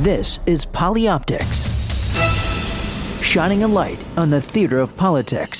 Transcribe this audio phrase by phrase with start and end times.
[0.00, 1.66] This is Polyoptics,
[3.20, 5.58] shining a light on the theater of politics.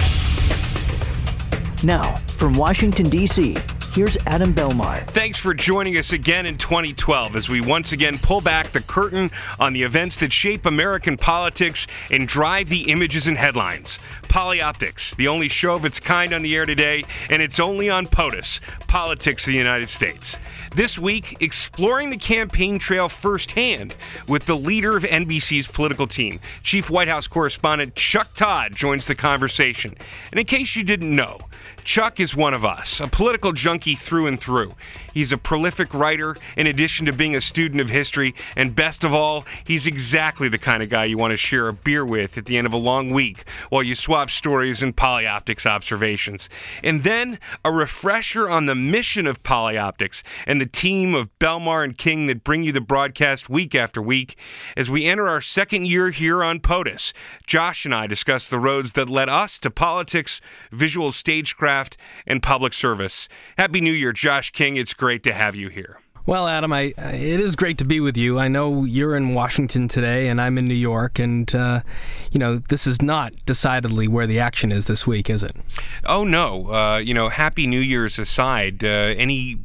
[1.82, 3.56] Now, from Washington, D.C.,
[3.92, 5.04] here's Adam Belmar.
[5.08, 9.32] Thanks for joining us again in 2012 as we once again pull back the curtain
[9.58, 13.98] on the events that shape American politics and drive the images and headlines.
[14.28, 18.06] Polyoptics, the only show of its kind on the air today, and it's only on
[18.06, 20.36] POTUS, Politics of the United States.
[20.74, 23.94] This week, exploring the campaign trail firsthand
[24.26, 26.40] with the leader of NBC's political team.
[26.62, 29.94] Chief White House correspondent Chuck Todd joins the conversation.
[30.30, 31.38] And in case you didn't know,
[31.84, 34.74] Chuck is one of us, a political junkie through and through.
[35.14, 39.14] He's a prolific writer, in addition to being a student of history, and best of
[39.14, 42.44] all, he's exactly the kind of guy you want to share a beer with at
[42.44, 46.48] the end of a long week while you swap stories and polyoptics observations.
[46.82, 51.96] And then a refresher on the mission of polyoptics and the team of Belmar and
[51.96, 54.36] King that bring you the broadcast week after week.
[54.76, 57.12] As we enter our second year here on POTUS,
[57.46, 60.40] Josh and I discuss the roads that led us to politics,
[60.72, 63.28] visual stagecraft, and public service.
[63.56, 64.76] Happy New Year, Josh King.
[64.76, 65.97] It's great to have you here.
[66.28, 68.38] Well, Adam, I, it is great to be with you.
[68.38, 71.80] I know you're in Washington today, and I'm in New York, and uh,
[72.30, 75.56] you know this is not decidedly where the action is this week, is it?
[76.04, 76.70] Oh no.
[76.70, 79.60] Uh, you know, Happy New Year's aside, uh, any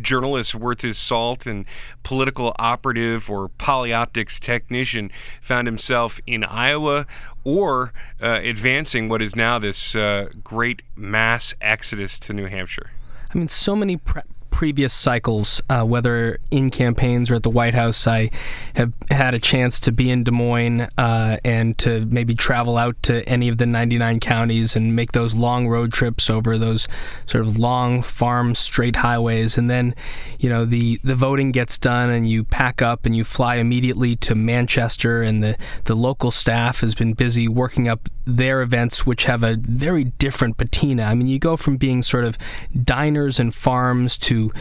[0.00, 1.64] journalist worth his salt and
[2.04, 5.10] political operative or polyoptics technician
[5.42, 7.08] found himself in Iowa
[7.42, 12.92] or uh, advancing what is now this uh, great mass exodus to New Hampshire.
[13.34, 14.22] I mean, so many pre-
[14.64, 18.30] previous cycles, uh, whether in campaigns or at the White House, I
[18.76, 22.96] have had a chance to be in Des Moines uh, and to maybe travel out
[23.02, 26.88] to any of the 99 counties and make those long road trips over those
[27.26, 29.58] sort of long farm straight highways.
[29.58, 29.94] And then,
[30.38, 34.16] you know, the, the voting gets done and you pack up and you fly immediately
[34.16, 39.24] to Manchester, and the, the local staff has been busy working up their events, which
[39.24, 41.02] have a very different patina.
[41.02, 42.38] I mean, you go from being sort of
[42.82, 44.52] diners and farms to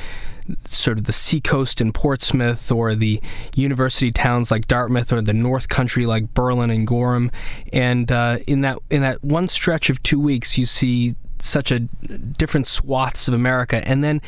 [0.65, 3.21] sort of the seacoast in Portsmouth or the
[3.55, 7.31] university towns like Dartmouth or the North Country like Berlin and Gorham.
[7.71, 11.79] And uh, in that in that one stretch of two weeks, you see such a
[11.79, 13.85] different swaths of America.
[13.87, 14.21] And then,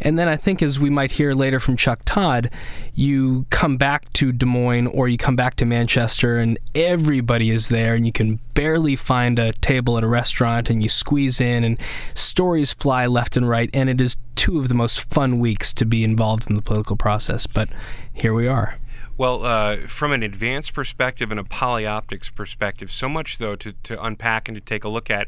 [0.00, 2.50] and then I think, as we might hear later from Chuck Todd,
[2.94, 7.68] you come back to Des Moines or you come back to Manchester, and everybody is
[7.68, 11.64] there, and you can barely find a table at a restaurant, and you squeeze in,
[11.64, 11.78] and
[12.14, 15.86] stories fly left and right, and it is two of the most fun weeks to
[15.86, 17.46] be involved in the political process.
[17.46, 17.70] But
[18.12, 18.78] here we are.
[19.16, 24.00] Well, uh, from an advanced perspective and a polyoptics perspective, so much though to, to
[24.00, 25.26] unpack and to take a look at.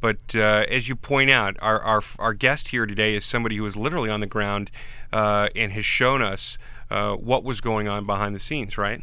[0.00, 3.66] But uh, as you point out, our, our, our guest here today is somebody who
[3.66, 4.70] is literally on the ground
[5.12, 6.58] uh, and has shown us
[6.90, 9.02] uh, what was going on behind the scenes, right?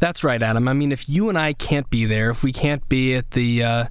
[0.00, 0.68] That's right, Adam.
[0.68, 3.64] I mean, if you and I can't be there, if we can't be at the
[3.64, 3.84] uh,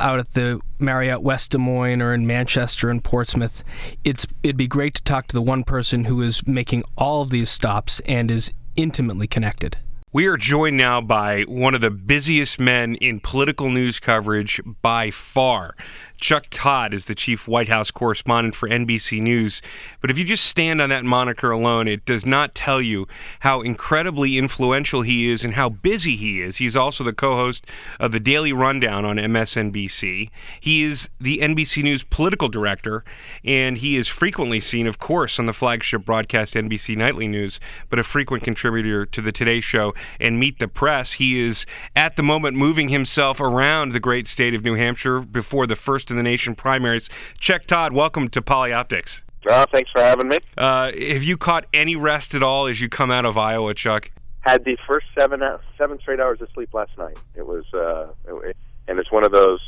[0.00, 3.62] out at the Marriott West Des Moines or in Manchester and Portsmouth,
[4.02, 7.30] it's it'd be great to talk to the one person who is making all of
[7.30, 9.76] these stops and is intimately connected.
[10.10, 15.10] We are joined now by one of the busiest men in political news coverage by
[15.10, 15.76] far.
[16.20, 19.62] Chuck Todd is the chief White House correspondent for NBC News.
[20.00, 23.06] But if you just stand on that moniker alone, it does not tell you
[23.40, 26.56] how incredibly influential he is and how busy he is.
[26.56, 27.64] He's also the co host
[28.00, 30.30] of the Daily Rundown on MSNBC.
[30.60, 33.04] He is the NBC News political director,
[33.44, 38.00] and he is frequently seen, of course, on the flagship broadcast NBC Nightly News, but
[38.00, 41.14] a frequent contributor to the Today Show and Meet the Press.
[41.14, 41.64] He is
[41.94, 46.07] at the moment moving himself around the great state of New Hampshire before the first
[46.10, 47.08] in the nation primaries.
[47.38, 49.22] Chuck Todd, welcome to Polyoptics.
[49.48, 50.38] Uh, thanks for having me.
[50.56, 54.10] Uh, have you caught any rest at all as you come out of Iowa, Chuck?
[54.40, 55.40] Had the first seven
[55.76, 57.18] seven straight hours of sleep last night.
[57.34, 58.08] It was, uh,
[58.44, 59.60] it, and it's one of those.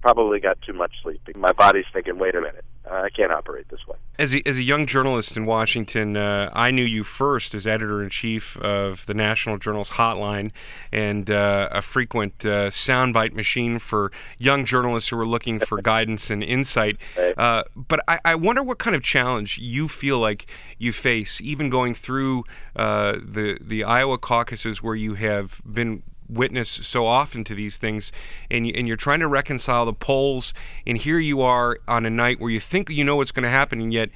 [0.00, 1.20] Probably got too much sleep.
[1.36, 3.96] My body's thinking, wait a minute, I can't operate this way.
[4.18, 8.02] As a, as a young journalist in Washington, uh, I knew you first as editor
[8.02, 10.52] in chief of the National Journal's Hotline
[10.92, 16.30] and uh, a frequent uh, soundbite machine for young journalists who were looking for guidance
[16.30, 16.96] and insight.
[17.36, 20.46] Uh, but I, I, wonder what kind of challenge you feel like
[20.78, 22.44] you face, even going through
[22.76, 28.12] uh, the the Iowa caucuses, where you have been witness so often to these things,
[28.50, 30.52] and you, and you're trying to reconcile the polls,
[30.86, 33.50] and here you are on a night where you think you know what's going to
[33.50, 34.10] happen, and yet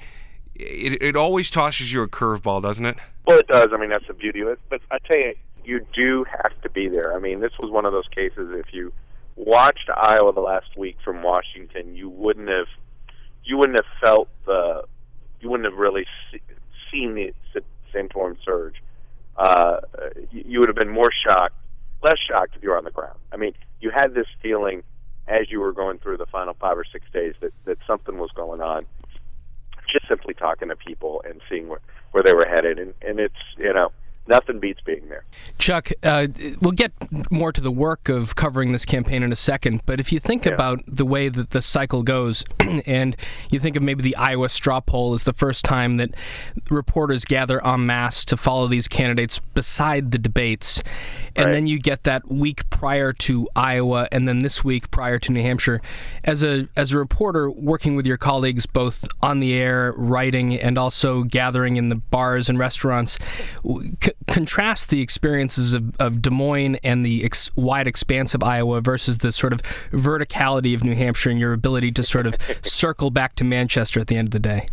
[0.55, 2.97] it, it always tosses you a curveball, doesn't it?
[3.25, 3.69] Well, it does.
[3.73, 4.59] I mean, that's the beauty of it.
[4.69, 5.33] But I tell you,
[5.63, 7.15] you do have to be there.
[7.15, 8.49] I mean, this was one of those cases.
[8.53, 8.93] If you
[9.35, 12.67] watched Iowa the last week from Washington, you wouldn't have
[13.45, 14.83] you wouldn't have felt the
[15.39, 16.41] you wouldn't have really see,
[16.91, 17.33] seen the
[17.93, 18.75] Santorum surge.
[19.35, 19.81] Uh,
[20.31, 21.55] you would have been more shocked,
[22.03, 23.17] less shocked if you were on the ground.
[23.31, 24.83] I mean, you had this feeling
[25.27, 28.29] as you were going through the final five or six days that that something was
[28.35, 28.85] going on.
[29.91, 33.35] Just simply talking to people and seeing where where they were headed, and and it's
[33.57, 33.91] you know
[34.27, 35.25] nothing beats being there.
[35.57, 36.27] Chuck, uh,
[36.61, 36.91] we'll get
[37.31, 40.45] more to the work of covering this campaign in a second, but if you think
[40.45, 40.53] Yeah.
[40.53, 42.43] about the way that the cycle goes,
[42.85, 43.15] and
[43.51, 46.11] you think of maybe the Iowa straw poll as the first time that
[46.69, 50.83] reporters gather en masse to follow these candidates beside the debates,
[51.35, 51.51] and Right.
[51.53, 55.41] then you get that week prior to Iowa, and then this week prior to New
[55.41, 55.81] Hampshire.
[56.23, 60.77] As a as a reporter working with your colleagues both on the air, writing, and
[60.77, 63.19] also gathering in the bars and restaurants,
[63.63, 68.43] w- c- contrast the experiences of, of Des Moines and the ex- wide expanse of
[68.43, 69.61] Iowa versus the sort of
[69.91, 74.07] verticality of New Hampshire and your ability to sort of circle back to Manchester at
[74.07, 74.67] the end of the day.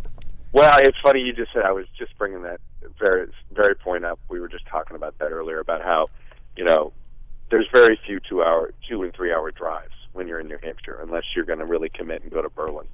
[0.52, 1.64] Well, it's funny you just said.
[1.64, 2.60] I was just bringing that
[2.98, 4.18] very very point up.
[4.28, 6.08] We were just talking about that earlier about how
[6.56, 6.92] you know
[7.50, 10.98] there's very few two hour two and three hour drives when you're in New Hampshire
[11.02, 12.86] unless you're going to really commit and go to Berlin.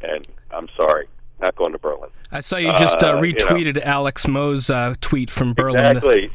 [0.00, 1.08] And I'm sorry,
[1.40, 2.10] not going to Berlin.
[2.32, 3.38] I saw you just uh, Uh, you know.
[3.38, 5.96] retweeted Alex Moe's uh, tweet from Berlin.
[5.96, 6.30] Exactly.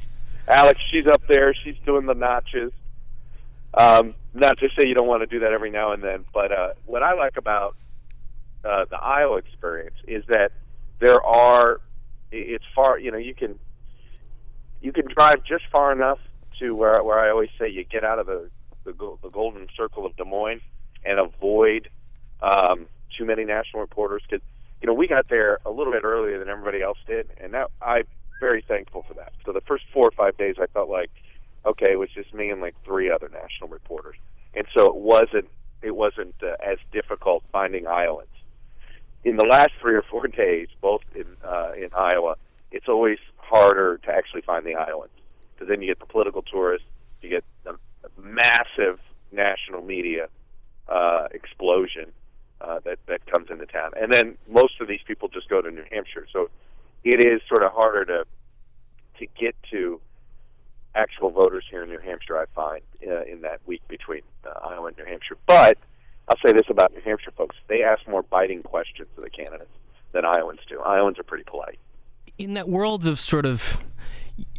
[0.48, 1.54] Alex, she's up there.
[1.54, 2.72] She's doing the notches.
[3.76, 6.52] Um, not to say you don't want to do that every now and then, but
[6.52, 7.76] uh, what I like about
[8.64, 10.52] uh, the Iowa experience is that
[11.00, 11.82] there are.
[12.32, 12.98] It's far.
[12.98, 13.60] You know, you can
[14.82, 16.20] you can drive just far enough
[16.60, 18.50] to where where I always say you get out of the
[18.84, 20.62] the, the golden circle of Des Moines
[21.06, 21.90] and avoid
[22.42, 24.46] um, too many national reporters because
[24.84, 27.72] you know we got there a little bit earlier than everybody else did, and that
[27.82, 28.04] I'm
[28.42, 29.32] very thankful for that.
[29.46, 31.10] So the first four or five days, I felt like
[31.66, 34.18] okay, it was just me and like three other national reporters,
[34.54, 35.48] and so it wasn't
[35.82, 38.28] it wasn't uh, as difficult finding Iowans.
[39.24, 42.36] In the last three or four days, both in uh, in Iowa,
[42.72, 45.12] it's always harder to actually find the Iowans
[45.54, 46.88] because then you get the political tourists,
[47.22, 47.78] you get the
[48.22, 49.00] massive
[49.32, 50.28] national media
[50.90, 52.12] uh, explosion
[52.62, 55.70] uh, that that comes into town, and then most of these people just go to
[55.70, 56.50] New Hampshire, so
[57.24, 58.26] it is sort of harder to
[59.20, 60.02] to get to
[60.96, 62.38] actual voters here in New Hampshire.
[62.38, 65.78] I find uh, in that week between uh, Iowa and New Hampshire, but
[66.28, 69.72] I'll say this about New Hampshire folks: they ask more biting questions of the candidates
[70.12, 70.82] than Iowans do.
[70.82, 71.80] Iowans are pretty polite.
[72.38, 73.82] in that world of sort of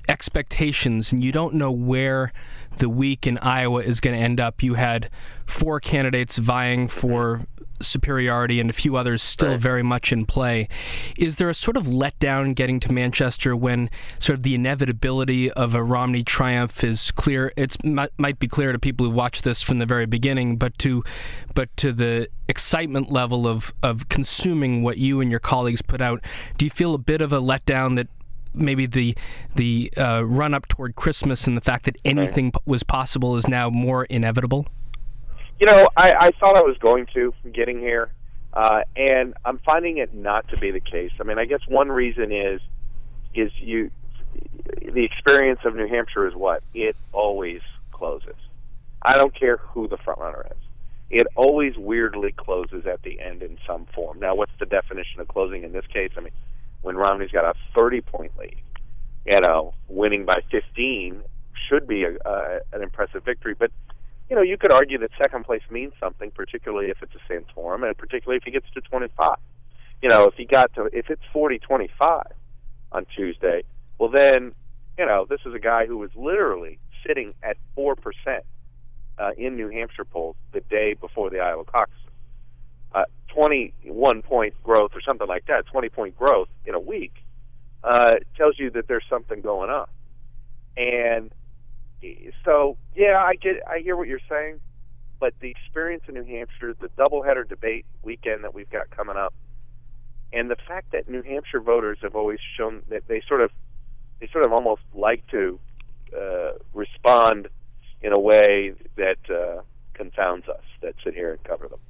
[0.09, 2.33] expectations and you don't know where
[2.79, 4.63] the week in Iowa is going to end up.
[4.63, 5.11] You had
[5.47, 7.41] four candidates vying for
[7.81, 9.61] superiority and a few others still Right.
[9.61, 10.69] very much in play.
[11.19, 15.75] Is there a sort of letdown getting to Manchester when sort of the inevitability of
[15.75, 17.53] a Romney triumph is clear?
[17.57, 20.77] It might, might be clear to people who watch this from the very beginning, but
[20.79, 21.03] to
[21.55, 26.21] but to the excitement level of of consuming what you and your colleagues put out,
[26.59, 28.09] do you feel a bit of a letdown that
[28.55, 29.17] maybe the
[29.57, 33.49] the uh, run up toward Christmas and the fact that anything p- was possible is
[33.49, 34.67] now more inevitable?
[35.65, 38.11] You know, I, I thought I was going to from getting here,
[38.53, 41.11] uh, and I'm finding it not to be the case.
[41.19, 42.61] I mean, I guess one reason is
[43.35, 43.91] is you
[44.83, 47.63] the experience of New Hampshire is what it always
[47.93, 48.37] closes.
[49.01, 50.59] I don't care who the front runner is.
[51.09, 54.21] It always weirdly closes at the end in some form.
[54.21, 56.11] Now, what's the definition of closing in this case?
[56.19, 56.35] I mean,
[56.83, 58.59] when Romney's got a 30 point lead,
[59.25, 61.23] you know, winning by 15
[61.71, 63.55] should be a, uh, an impressive victory.
[63.59, 63.71] But
[64.29, 67.87] you know, you could argue that second place means something, particularly if it's a Santorum,
[67.87, 69.37] and particularly if he gets to 25.
[70.03, 72.25] You know, if he got to, if it's 40-25
[72.93, 73.65] on Tuesday,
[73.99, 74.53] well then,
[74.99, 78.45] you know, this is a guy who was literally sitting at four percent
[79.19, 81.95] uh, in New Hampshire polls the day before the Iowa caucus.
[82.95, 87.13] Uh, 21 point growth or something like that, 20 point growth in a week,
[87.83, 89.87] uh, tells you that there's something going on.
[90.77, 91.31] And
[92.45, 94.61] so yeah, I get I hear what you're saying,
[95.21, 99.35] but the experience in New Hampshire, the doubleheader debate weekend that we've got coming up,
[100.33, 103.51] and the fact that New Hampshire voters have always shown that they sort of
[104.21, 105.59] they sort of almost like to
[106.19, 107.49] uh, respond
[108.03, 109.63] in a way that uh,
[109.95, 111.81] confounds us that sit here and cover them.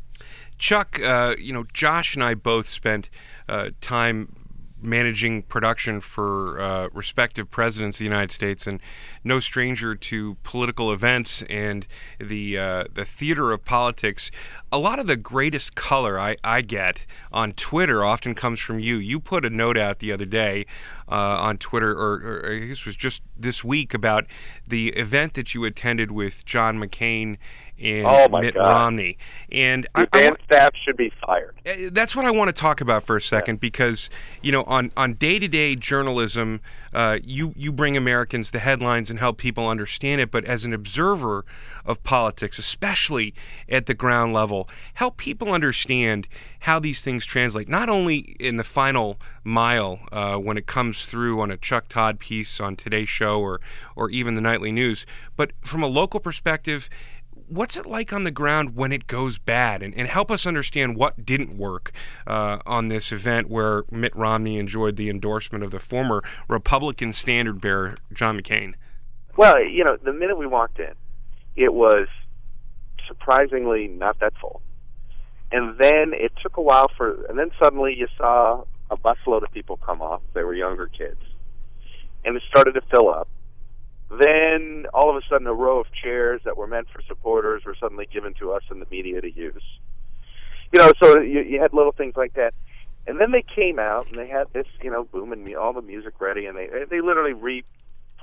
[0.59, 3.11] Chuck, uh, you know, Josh and I both spent
[3.49, 4.44] uh, time
[4.83, 8.81] managing production for uh, respective presidents of the United States, and
[9.23, 11.87] no stranger to political events and
[12.19, 14.31] the uh, the theater of politics.
[14.71, 18.97] A lot of the greatest color I, I get on Twitter often comes from you.
[18.97, 20.67] You put a note out the other day
[21.09, 24.27] uh, on Twitter, or, or I guess it was just this week, about
[24.67, 27.37] the event that you attended with John McCain
[27.81, 28.69] and oh Mitt God.
[28.69, 29.19] Romney.
[29.51, 31.55] And the I, I staff should be fired.
[31.67, 34.11] Uh, that's what I want to talk about for a second because
[34.43, 36.61] you know on on day to day journalism,
[36.93, 40.31] uh, you you bring Americans the headlines and help people understand it.
[40.31, 41.45] But as an observer
[41.85, 43.35] of politics, especially
[43.69, 46.27] at the ground level, help people understand
[46.61, 47.69] how these things translate.
[47.69, 52.19] Not only in the final mile uh, when it comes through on a Chuck Todd
[52.19, 53.61] piece on Today's Show or
[53.97, 55.05] or even the nightly news,
[55.37, 56.89] but from a local perspective
[57.49, 59.83] what's it like on the ground when it goes bad?
[59.83, 61.93] And, and help us understand what didn't work
[62.27, 67.61] uh, on this event where mitt romney enjoyed the endorsement of the former republican standard
[67.61, 68.75] bearer john mccain.
[69.37, 70.93] Well you know the minute we walked in
[71.57, 72.09] it was
[73.07, 74.63] surprisingly not that full.
[75.53, 79.51] And then it took a while for and then suddenly you saw a busload of
[79.53, 80.21] people come off.
[80.35, 81.21] They were younger kids.
[82.25, 83.29] And it started to fill up
[84.11, 87.77] then all of a sudden, a row of chairs that were meant for supporters were
[87.79, 89.63] suddenly given to us in the media to use.
[90.73, 92.55] You know, so you, you had little things like that.
[93.07, 95.83] And then they came out and they had this, you know, booming me all the
[95.83, 97.65] music ready, and they they literally re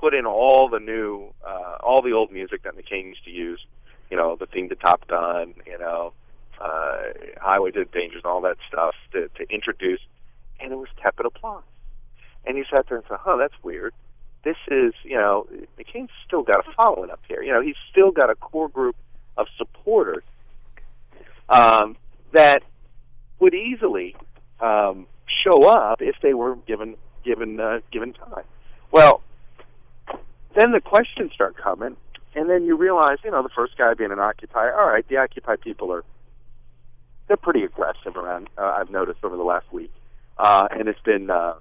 [0.00, 3.64] put in all the new, uh, all the old music that McCain used to use.
[4.10, 6.12] You know, the theme to Top Gun, you know,
[6.60, 7.02] uh,
[7.40, 10.00] Highway to Danger, and all that stuff to, to introduce,
[10.60, 11.62] and it was tepid applause.
[12.44, 13.94] And you sat there and said, huh, that's weird."
[14.44, 15.46] This is, you know,
[15.78, 17.42] McCain's still got a following up here.
[17.42, 18.96] You know, he's still got a core group
[19.36, 20.24] of supporters
[21.48, 21.96] um,
[22.32, 22.62] that
[23.38, 24.16] would easily
[24.60, 25.06] um,
[25.44, 28.44] show up if they were given given uh, given time.
[28.90, 29.22] Well,
[30.56, 31.96] then the questions start coming,
[32.34, 34.70] and then you realize, you know, the first guy being an Occupy.
[34.70, 36.04] All right, the Occupy people are
[37.28, 38.48] they're pretty aggressive around.
[38.58, 39.92] Uh, I've noticed over the last week,
[40.36, 41.30] uh, and it's been.
[41.30, 41.54] Uh,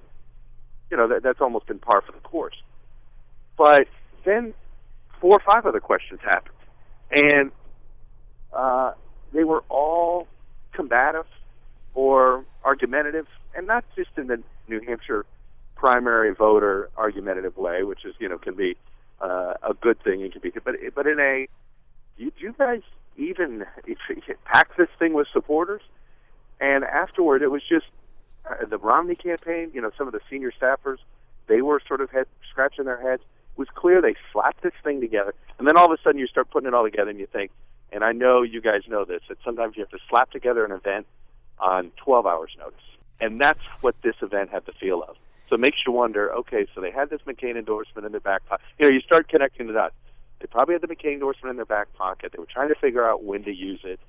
[0.90, 2.62] you know that, that's almost been par for the course.
[3.62, 3.88] But
[4.26, 4.56] then
[5.20, 6.56] four or five other questions happened,
[7.12, 7.52] and
[8.52, 8.94] uh,
[9.34, 10.28] they were all
[10.72, 11.28] combative
[11.94, 15.28] or argumentative, and not just in the New Hampshire
[15.76, 18.78] primary voter argumentative way, which is you know can be
[19.22, 21.48] uh, a good thing and can be, but but in a
[22.18, 22.82] you, you guys
[23.16, 23.64] even
[24.46, 25.84] pack this thing with supporters,
[26.60, 27.86] and afterward it was just
[28.50, 29.70] uh, the Romney campaign.
[29.72, 30.98] You know, some of the senior staffers
[31.46, 33.22] they were sort of head scratching their heads
[33.58, 36.50] was clear they slapped this thing together, and then all of a sudden you start
[36.50, 37.52] putting it all together and you think,
[37.92, 40.72] and I know you guys know this, that sometimes you have to slap together an
[40.72, 41.06] event
[41.60, 42.80] on 12 hours notice,
[43.20, 45.16] and that's what this event had the feel of.
[45.50, 48.46] So it makes you wonder, okay, so they had this McCain endorsement in their back
[48.46, 48.66] pocket.
[48.80, 49.94] You know, you start connecting the dots.
[50.40, 52.32] They probably had the McCain endorsement in their back pocket.
[52.32, 54.00] They were trying to figure out when to use it.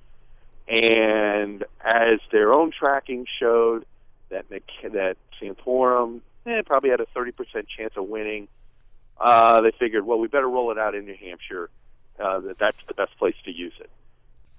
[0.68, 3.84] And as their own tracking showed,
[4.30, 7.32] that McC- that Santorum eh, probably had a 30%
[7.76, 8.48] chance of winning
[9.20, 11.70] uh, they figured, well, we better roll it out in New Hampshire.
[12.22, 13.90] Uh, that that's the best place to use it.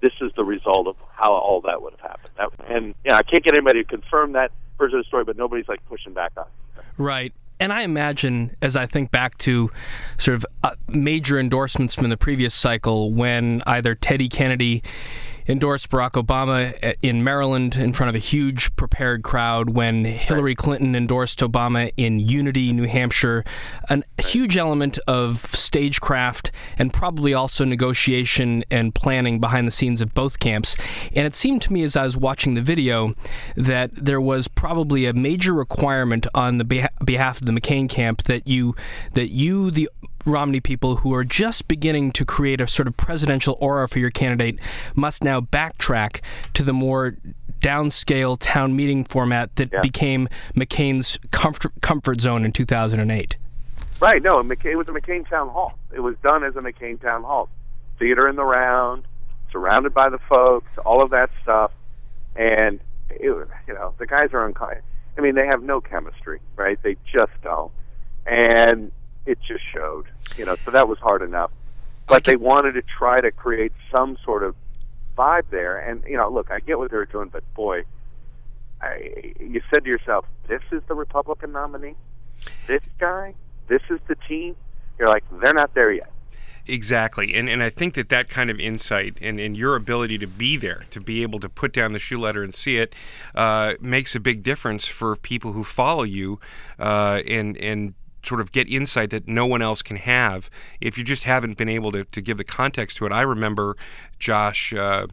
[0.02, 2.32] This is the result of how all that would have happened.
[2.38, 5.38] That, and yeah, I can't get anybody to confirm that version of the story, but
[5.38, 6.46] nobody's like pushing back on.
[6.46, 6.84] it.
[6.98, 7.34] Right.
[7.60, 9.72] And I imagine, as I think back to
[10.18, 14.84] sort of uh, major endorsements from the previous cycle, when either Teddy Kennedy
[15.48, 20.56] endorsed Barack Obama eh, in Maryland in front of a huge prepared crowd, when Hillary
[20.56, 23.44] Clinton endorsed Obama in Unity, New Hampshire.
[23.90, 30.14] A huge element of stagecraft and probably also negotiation and planning behind the scenes of
[30.14, 30.76] both camps.
[31.16, 33.14] And it seemed to me as I was watching the video
[33.56, 38.48] that there was probably a major requirement on the behalf of the McCain camp that
[38.48, 38.76] you
[39.14, 39.90] that you the
[40.26, 44.10] Romney people who are just beginning to create a sort of presidential aura for your
[44.12, 44.60] candidate
[44.96, 46.22] must now backtrack
[46.54, 47.18] to the more
[47.62, 49.82] downscale town meeting format that Yeah.
[49.82, 53.38] became McCain's comfort, comfort zone in 2008.
[54.02, 54.22] Right.
[54.22, 55.78] No, it was a McCain town hall.
[55.94, 57.50] It was done as a McCain town hall.
[58.00, 59.04] Theater in the round,
[59.52, 61.72] surrounded by the folks, all of that stuff,
[62.36, 64.82] and it, you know the guys are unkind.
[65.18, 66.78] I mean, they have no chemistry, right?
[66.82, 67.72] They just don't,
[68.26, 68.92] and
[69.26, 70.06] it just showed.
[70.38, 71.52] You know, so that was hard enough.
[72.08, 74.56] But they wanted to try to create some sort of
[75.18, 77.84] vibe there, and you know, look, I get what they were doing, but boy,
[78.82, 81.96] I, you said to yourself, "This is the Republican nominee.
[82.68, 83.36] This guy.
[83.68, 84.56] This is the team."
[85.00, 86.12] You're like, they're not there yet.
[86.66, 87.34] Exactly.
[87.34, 90.56] And and I think that that kind of insight and, and your ability to be
[90.56, 92.96] there, to be able to put down the shoe letter and see it,
[93.36, 96.40] uh, makes a big difference for people who follow you
[96.80, 100.50] uh, and, and sort of get insight that no one else can have
[100.82, 103.12] if you just haven't been able to, to give the context to it.
[103.12, 103.76] I remember,
[104.20, 104.74] Josh.
[104.74, 105.08] Uh,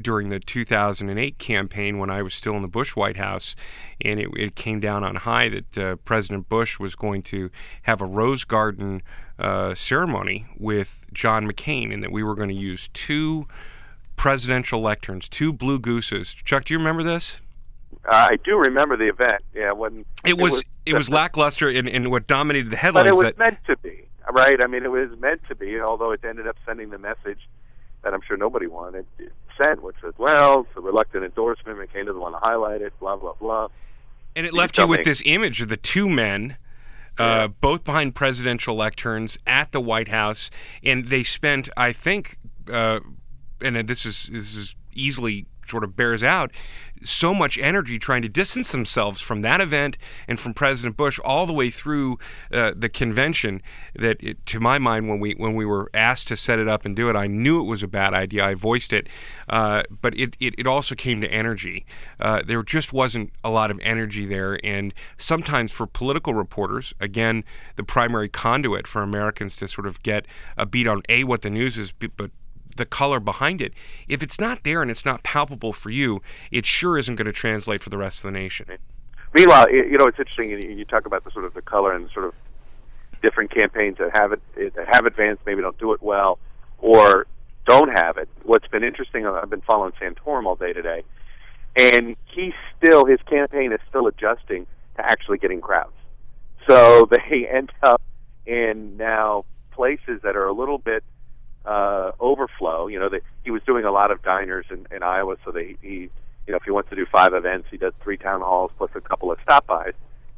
[0.00, 3.56] during the 2008 campaign when I was still in the Bush White House,
[4.02, 7.50] and it, it came down on high that uh, President Bush was going to
[7.82, 9.02] have a Rose Garden
[9.38, 13.46] uh, ceremony with John McCain, and that we were going to use two
[14.16, 16.34] presidential lecterns, two blue gooses.
[16.34, 17.40] Chuck, do you remember this?
[18.04, 19.42] Uh, I do remember the event.
[19.54, 23.04] Yeah, when it was it was, it was lackluster, and, and what dominated the headlines.
[23.04, 24.62] But it was that, meant to be, right?
[24.62, 25.80] I mean, it was meant to be.
[25.80, 27.40] Although it ended up sending the message
[28.02, 29.06] that I'm sure nobody wanted
[29.62, 31.78] sent, which was, well, it's a reluctant endorsement.
[31.78, 32.98] McCain doesn't want to highlight it.
[33.00, 33.68] Blah blah blah.
[34.34, 36.56] And it left you with this image of the two men.
[37.18, 40.50] Uh, both behind presidential lecterns at the White House,
[40.82, 42.38] and they spent, I think,
[42.72, 43.00] uh,
[43.60, 46.50] and this is this is easily sort of bears out
[47.02, 49.96] so much energy trying to distance themselves from that event
[50.28, 52.18] and from President Bush all the way through
[52.52, 53.62] uh, the convention
[53.94, 56.84] that it, to my mind when we when we were asked to set it up
[56.84, 58.44] and do it I knew it was a bad idea.
[58.44, 59.08] I voiced it.
[59.48, 61.84] Uh, but it, it, it, also came to energy.
[62.20, 64.60] Uh, there just wasn't a lot of energy there.
[64.64, 67.44] And sometimes for political reporters again
[67.76, 71.50] the primary conduit for Americans to sort of get a beat on a what the
[71.50, 72.30] news is but
[72.76, 73.72] the color behind it.
[74.08, 77.32] If it's not there and it's not palpable for you, it sure isn't going to
[77.32, 78.66] translate for the rest of the nation.
[79.34, 80.50] Meanwhile, you know, it's interesting.
[80.76, 82.34] You talk about the sort of the color and sort of
[83.22, 84.40] different campaigns that have it
[84.74, 86.38] that have advanced, maybe don't do it well,
[86.78, 87.26] or
[87.66, 88.28] don't have it.
[88.42, 91.04] What's been interesting, uh, I've been following Santorum all day today,
[91.76, 95.92] and he's still his campaign is still adjusting to actually getting crowds.
[96.68, 98.02] So they end up
[98.46, 101.04] in now places that are a little bit
[101.64, 102.86] uh, overflow.
[102.86, 105.64] You know, that he was doing a lot of diners in, in Iowa, so that
[105.80, 106.10] he, you
[106.48, 109.00] know, if he wants to do five events, he does three town halls plus a
[109.00, 109.94] couple of stop bys.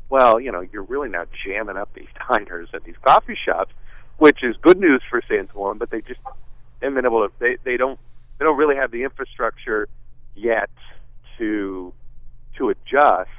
[0.08, 3.72] Well, you know, you're really now jamming up these diners and these coffee shops,
[4.18, 6.20] which is good news for Santorum, but they just
[6.80, 7.32] haven't been able to.
[7.38, 7.98] They they don't
[8.38, 9.88] they don't really have the infrastructure
[10.34, 10.70] yet
[11.38, 11.92] to
[12.58, 13.30] to adjust,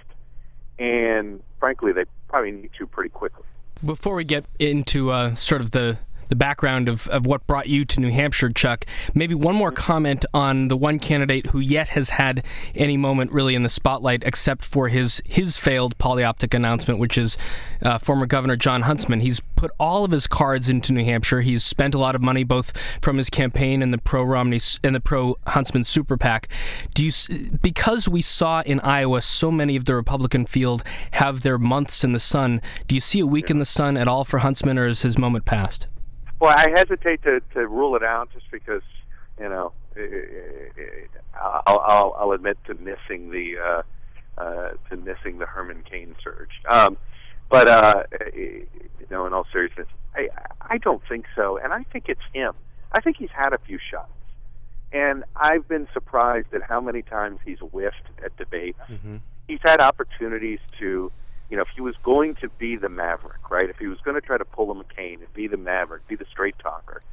[0.79, 3.43] and frankly, they probably need to pretty quickly.
[3.85, 5.97] Before we get into uh, sort of the
[6.33, 8.87] the background of, of what brought you to New Hampshire, Chuck.
[9.13, 13.53] Maybe one more comment on the one candidate who yet has had any moment really
[13.53, 17.37] in the spotlight except for his his failed polyoptic announcement, which is
[17.83, 19.19] uh, former Governor Jon Huntsman.
[19.19, 21.41] He's put all of his cards into New Hampshire.
[21.41, 24.95] He's spent a lot of money both from his campaign and the pro Romney and
[24.95, 26.47] the pro Huntsman super PAC.
[26.95, 27.11] Do you
[27.61, 32.11] because we saw in Iowa so many of the Republican field have their months in
[32.11, 32.59] the sun?
[32.87, 35.19] Do you see a week in the sun at all for Huntsman, or is his
[35.19, 35.87] moment past?
[36.43, 38.81] Well, I hesitate to, to rule it out just because,
[39.39, 39.71] you know,
[41.33, 43.81] I'll, I'll, I'll admit to missing the uh,
[44.37, 46.49] uh, to missing the Herman Cain surge.
[46.67, 46.97] Um,
[47.49, 48.03] but uh,
[48.35, 48.67] you
[49.09, 50.27] know, in all seriousness, I
[50.59, 52.51] I don't think so, and I think it's him.
[52.91, 54.11] I think he's had a few shots,
[54.91, 58.81] and I've been surprised at how many times he's whiffed at debates.
[58.89, 59.17] Mm-hmm.
[59.47, 61.09] He's had opportunities to
[61.53, 63.69] you know, if he was going to be the maverick, right?
[63.69, 66.15] If he was going to try to pull a McCain and be the maverick, be
[66.15, 67.03] the straight talker,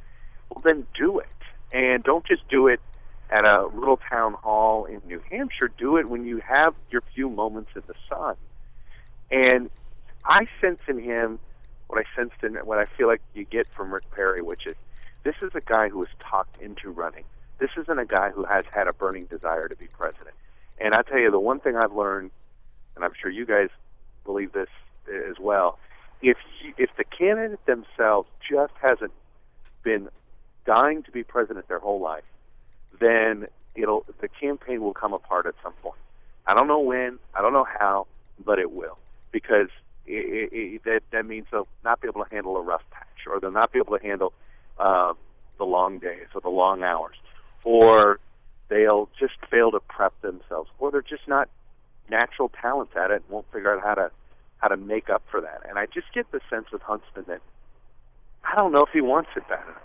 [0.49, 1.27] well, then do it.
[1.71, 2.79] And don't just do it
[3.29, 5.69] at a little town hall in New Hampshire.
[5.77, 8.35] Do it when you have your few moments in the sun.
[9.29, 9.69] And
[10.25, 11.37] I sense in him
[11.85, 14.73] what I sensed in what I feel like you get from Rick Perry, which is
[15.23, 17.25] this is a guy who was talked into running.
[17.59, 20.33] This isn't a guy who has had a burning desire to be president.
[20.79, 22.31] And I tell you, the one thing I've learned,
[22.95, 23.69] and I'm sure you guys
[24.25, 24.69] believe this
[25.29, 25.77] as well.
[26.21, 26.37] If
[26.77, 29.11] if the candidate themselves just hasn't
[29.83, 30.09] been
[30.65, 32.23] dying to be president their whole life,
[32.99, 35.99] then it'll the campaign will come apart at some point.
[36.45, 38.07] I don't know when, I don't know how,
[38.43, 38.97] but it will
[39.31, 39.69] because
[40.05, 43.39] it, it, that that means they'll not be able to handle a rough patch, or
[43.39, 44.33] they'll not be able to handle
[44.77, 45.13] uh,
[45.57, 47.15] the long days or the long hours,
[47.63, 48.19] or
[48.69, 51.49] they'll just fail to prep themselves, or they're just not
[52.11, 54.11] natural talents at it and won't figure out how to
[54.57, 55.61] how to make up for that.
[55.67, 57.41] And I just get the sense with Huntsman that
[58.43, 59.81] I don't know if he wants it bad enough.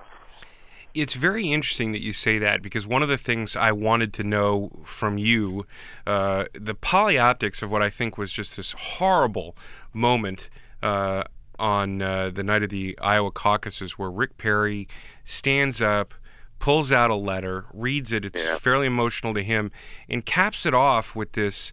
[0.93, 4.25] It's very interesting that you say that because one of the things I wanted to
[4.25, 5.67] know from you,
[6.07, 9.57] uh, the polyoptics of what I think was just this horrible
[9.93, 10.49] moment
[10.83, 11.25] uh,
[11.59, 14.89] on uh, the night of the Iowa caucuses where Rick Perry
[15.27, 16.15] stands up,
[16.59, 18.57] pulls out a letter, reads it, it's yeah.
[18.57, 19.71] fairly emotional to him,
[20.09, 21.73] and caps it off with this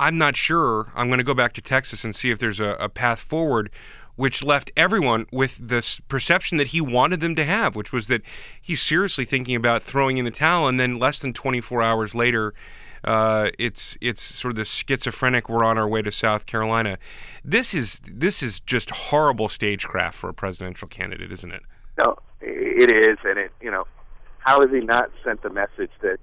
[0.00, 0.90] I'm not sure.
[0.94, 3.70] I'm going to go back to Texas and see if there's a, a path forward
[4.16, 8.22] which left everyone with this perception that he wanted them to have, which was that
[8.60, 12.52] he's seriously thinking about throwing in the towel, and then less than 24 hours later,
[13.04, 15.48] uh, it's it's sort of the schizophrenic.
[15.48, 16.98] We're on our way to South Carolina.
[17.42, 21.62] This is this is just horrible stagecraft for a presidential candidate, isn't it?
[21.96, 23.86] No, it is, and it you know,
[24.38, 26.18] how has he not sent the message that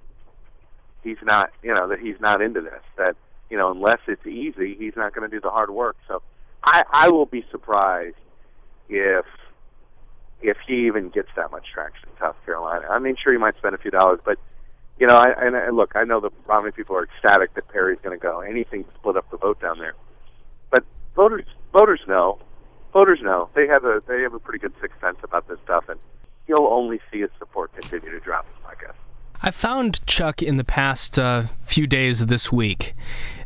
[1.04, 2.82] he's not, you know, that he's not into this.
[2.98, 3.16] That
[3.50, 5.96] you know, unless it's easy, he's not going to do the hard work.
[6.08, 6.22] So,
[6.64, 8.16] I I will be surprised
[8.90, 9.26] if
[10.42, 12.88] if he even gets that much traction in South Carolina.
[12.90, 14.38] I mean, sure, he might spend a few dollars, but
[15.00, 18.00] you know, I, and, and look, I know that probably people are ecstatic that Perry's
[18.04, 18.42] going to go.
[18.42, 19.94] Anything to split up the vote down there,
[20.70, 20.84] but
[21.16, 22.40] voters voters know,
[22.94, 25.86] voters know they have a they have a pretty good sixth sense about this stuff,
[25.90, 26.00] and
[26.48, 28.46] you'll only see his support continue to drop.
[28.68, 28.96] I guess.
[29.42, 32.96] I found Chuck in the past uh, few days of this week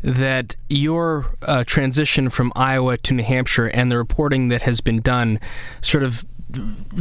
[0.01, 5.01] that your uh, transition from Iowa to New Hampshire and the reporting that has been
[5.01, 5.39] done
[5.81, 6.25] sort of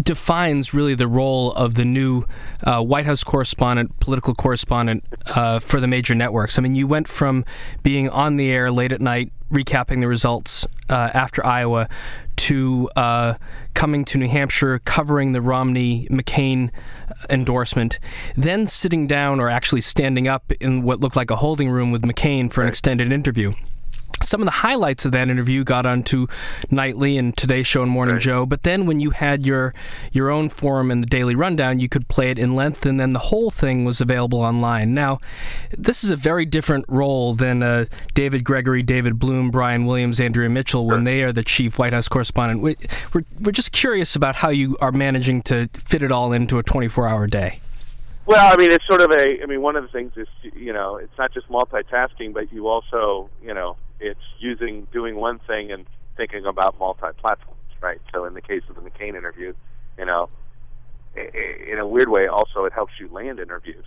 [0.03, 2.25] defines really the role of the new
[2.65, 6.59] uh, White House correspondent, political correspondent uh, for the major networks.
[6.59, 7.45] I mean, you went from
[7.83, 11.89] being on the air late at night recapping the results uh, after Iowa
[12.41, 13.35] to uh,
[13.75, 16.71] coming to New Hampshire, covering the Romney McCain
[17.29, 17.99] endorsement,
[18.35, 22.03] then sitting down or actually standing up in what looked like a holding room with
[22.03, 23.53] McCain for an extended interview
[24.23, 26.27] some of the highlights of that interview got onto
[26.71, 28.23] Nightly and Today Show and Morning right.
[28.23, 28.47] Joe.
[28.47, 29.75] But then when you had your
[30.13, 33.13] your own forum and the Daily Rundown, you could play it in length, and then
[33.13, 34.95] the whole thing was available online.
[34.95, 35.21] Now,
[35.77, 40.49] this is a very different role than uh, David Gregory, David Bloom, Brian Williams, Andrea
[40.49, 42.61] Mitchell when they are the chief White House correspondent.
[42.61, 42.77] We,
[43.15, 46.63] we're we're just curious about how you are managing to fit it all into a
[46.63, 47.61] 24-hour day.
[48.27, 49.43] Well, I mean, it's sort of a.
[49.43, 52.69] I mean, one of the things is you know, it's not just multitasking, but you
[52.69, 55.87] also you know it's using doing one thing and
[56.17, 58.01] thinking about multi-platforms, right?
[58.13, 59.55] So in the case of the McCain interview,
[59.99, 60.29] you know,
[61.17, 63.87] in a weird way, also it helps you land interviews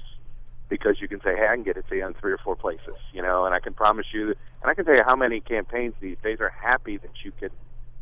[0.69, 2.55] because you can say, "Hey, I can get it to you on three or four
[2.55, 4.29] places," you know, and I can promise you,
[4.61, 7.49] and I can tell you how many campaigns these days are happy that you can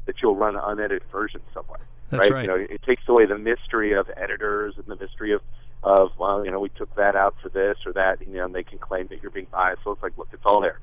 [0.05, 1.79] that you'll run an unedited version somewhere.
[2.09, 2.31] That's right.
[2.31, 2.41] right.
[2.41, 5.41] You know, it takes away the mystery of editors and the mystery of
[5.83, 8.55] of well, you know, we took that out for this or that, you know, and
[8.55, 9.83] they can claim that you're being biased.
[9.83, 10.79] So it's like, look, it's all there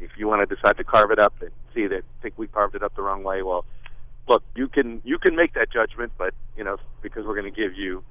[0.00, 2.74] if you want to decide to carve it up and see that think we carved
[2.74, 3.64] it up the wrong way, well,
[4.28, 7.60] look, you can you can make that judgment, but you know because we're going to
[7.60, 8.02] give you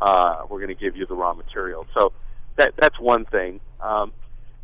[0.00, 1.86] uh, we're going to give you the raw material.
[1.94, 2.12] So
[2.56, 3.60] that that's one thing.
[3.80, 4.12] Um,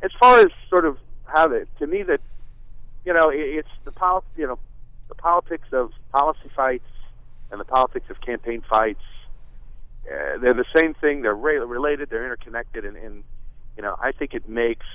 [0.02, 2.20] as far as sort of how the to me that
[3.04, 4.58] you know it, it's the pol- you know
[5.08, 6.86] the politics of policy fights
[7.50, 9.02] and the politics of campaign fights.
[10.06, 11.22] Uh, they're the same thing.
[11.22, 12.10] They're re- related.
[12.10, 13.24] They're interconnected, and, and
[13.76, 14.86] you know I think it makes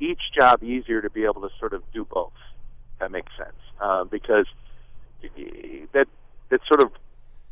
[0.00, 2.32] each job easier to be able to sort of do both.
[3.00, 4.46] That makes sense uh, because
[5.92, 6.06] that
[6.50, 6.92] that's sort of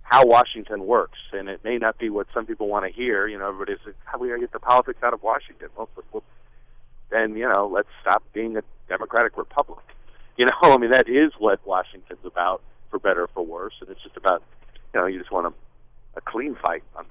[0.02, 3.28] how Washington works, and it may not be what some people want to hear.
[3.28, 6.22] You know, everybody's like, "How we gotta get the politics out of Washington?" Well, well,
[7.10, 9.84] then you know, let's stop being a democratic republic.
[10.36, 13.90] You know, I mean, that is what Washington's about, for better or for worse, and
[13.90, 14.42] it's just about,
[14.94, 15.52] you know, you just want a,
[16.16, 17.04] a clean fight on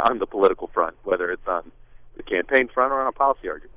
[0.08, 1.72] on the political front, whether it's on
[2.16, 3.75] the campaign front or on a policy argument.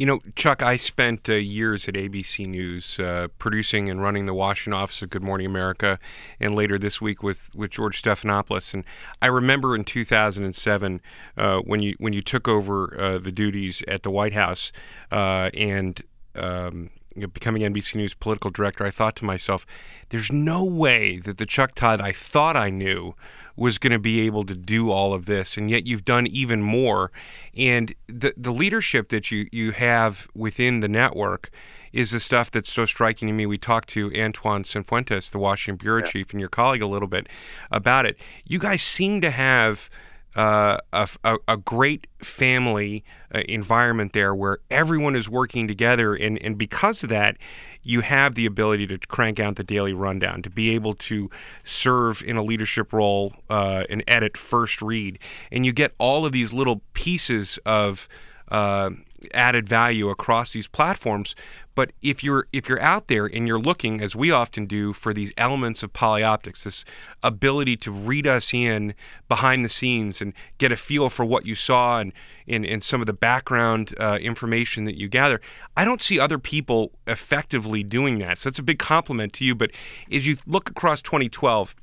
[0.00, 4.32] You know, Chuck, I spent uh, years at ABC News uh, producing and running the
[4.32, 5.98] Washington office of Good Morning America,
[6.40, 8.72] and later this week with, with George Stephanopoulos.
[8.72, 8.84] And
[9.20, 11.02] I remember in 2007
[11.36, 14.72] uh, when you when you took over uh, the duties at the White House
[15.12, 16.02] uh, and
[16.34, 16.88] um,
[17.34, 19.66] becoming NBC News political director, I thought to myself,
[20.08, 23.16] there's no way that the Chuck Todd I thought I knew
[23.60, 26.62] was going to be able to do all of this, and yet you've done even
[26.62, 27.12] more.
[27.54, 31.50] And the the leadership that you you have within the network
[31.92, 33.44] is the stuff that's so striking to me.
[33.44, 36.10] We talked to Antoine Sanfuentes, the Washington bureau yeah.
[36.10, 37.26] chief, and your colleague a little bit
[37.70, 38.16] about it.
[38.44, 39.90] You guys seem to have
[40.36, 41.08] uh, a,
[41.48, 43.02] a, great family
[43.34, 46.14] uh, environment there where everyone is working together.
[46.14, 47.36] And, and because of that,
[47.82, 51.30] you have the ability to crank out the daily rundown, to be able to
[51.64, 55.18] serve in a leadership role uh, and edit first read.
[55.50, 58.08] And you get all of these little pieces of
[58.48, 58.90] uh,
[59.32, 61.34] added value across these platforms.
[61.74, 65.14] But if you're if you're out there and you're looking, as we often do, for
[65.14, 66.84] these elements of polyoptics, this
[67.22, 68.94] ability to read us in
[69.28, 72.12] behind the scenes and get a feel for what you saw and
[72.46, 75.40] in, in some of the background uh, information that you gather,
[75.76, 78.38] I don't see other people effectively doing that.
[78.38, 79.54] So that's a big compliment to you.
[79.54, 79.70] But
[80.10, 81.76] as you look across 2012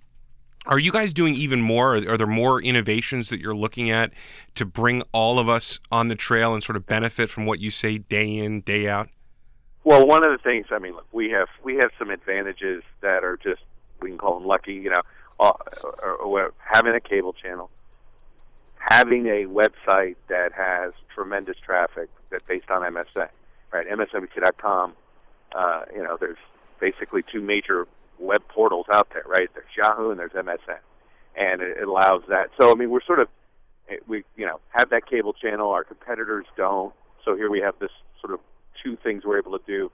[0.68, 1.96] are you guys doing even more?
[1.96, 4.12] Are there more innovations that you're looking at
[4.56, 7.72] to bring all of us on the trail and sort of benefit from what you
[7.72, 9.10] say day in, day out?
[9.84, 13.24] Well, one of the things, I mean, look, we have we have some advantages that
[13.24, 13.62] are just
[14.02, 14.74] we can call them lucky.
[14.74, 15.02] You know,
[15.40, 15.54] uh,
[16.04, 17.70] or, or having a cable channel,
[18.76, 23.30] having a website that has tremendous traffic that based on MSN,
[23.72, 23.88] right?
[23.88, 24.94] MSNBC.com.
[25.56, 26.38] Uh, you know, there's
[26.82, 27.88] basically two major
[28.20, 29.50] web portals out there, right?
[29.54, 30.80] There's Yahoo and there's MSN,
[31.36, 32.50] and it, allows that.
[32.60, 33.28] So I mean, we're sort of
[34.08, 35.72] we you know have that cable channel.
[35.72, 36.94] Our competitors don't.
[37.24, 38.40] So here we have this sort of
[38.84, 39.92] two things we're able to do.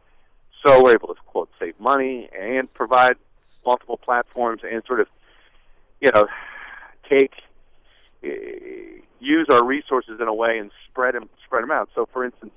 [0.63, 3.15] So we're able to quote save money and provide
[3.65, 5.07] multiple platforms and sort of
[5.99, 6.27] you know
[7.09, 7.33] take
[8.23, 8.29] uh,
[9.19, 11.89] use our resources in a way and spread them spread them out.
[11.95, 12.51] So for instance,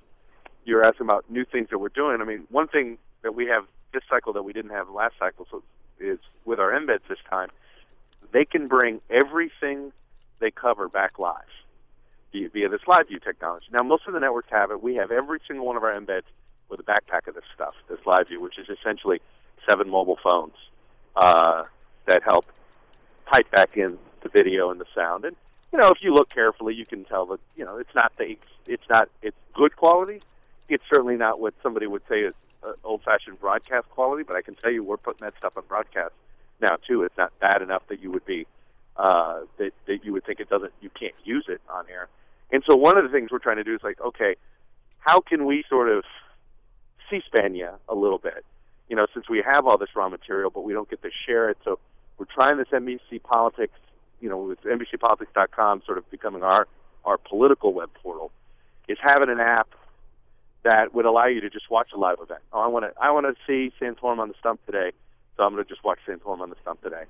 [0.64, 2.20] you're asking about new things that we're doing.
[2.20, 5.46] I mean, one thing that we have this cycle that we didn't have last cycle
[5.50, 5.62] so
[5.98, 7.48] is with our embeds this time.
[8.32, 9.92] They can bring everything
[10.40, 11.44] they cover back live
[12.32, 13.66] via this LiveU technology.
[13.72, 14.82] Now, most of the networks have it.
[14.82, 16.28] We have every single one of our embeds
[16.68, 19.20] with a backpack of this stuff, this LiveU, which is essentially
[19.68, 20.54] seven mobile phones
[21.14, 21.64] uh,
[22.06, 22.44] that help
[23.24, 25.24] pipe back in the video and the sound.
[25.24, 25.36] And
[25.72, 28.36] you know, if you look carefully, you can tell that you know it's not the
[28.66, 30.22] it's not it's good quality.
[30.68, 34.54] It's certainly not what somebody would say is uh, old-fashioned broadcast quality, but I can
[34.54, 36.12] tell you we're putting that stuff on broadcast
[36.60, 37.02] now too.
[37.02, 38.46] It's not bad enough that you would be
[38.96, 42.08] uh, that that you would think it doesn't you can't use it on air.
[42.50, 44.36] And so one of the things we're trying to do is like, okay,
[44.98, 46.04] how can we sort of
[47.10, 48.44] C-SPAN you a little bit?
[48.88, 51.50] You know, since we have all this raw material, but we don't get to share
[51.50, 51.58] it.
[51.64, 51.78] So
[52.18, 53.78] we're trying this NBC Politics,
[54.20, 56.66] you know, with NBCPolitics.com sort of becoming our
[57.04, 58.32] our political web portal,
[58.88, 59.68] is having an app
[60.62, 62.40] that would allow you to just watch a live event.
[62.52, 64.92] Oh, I want to I want to see Santorum on the stump today,
[65.36, 67.04] so I'm going to just watch Santorum on the stump today.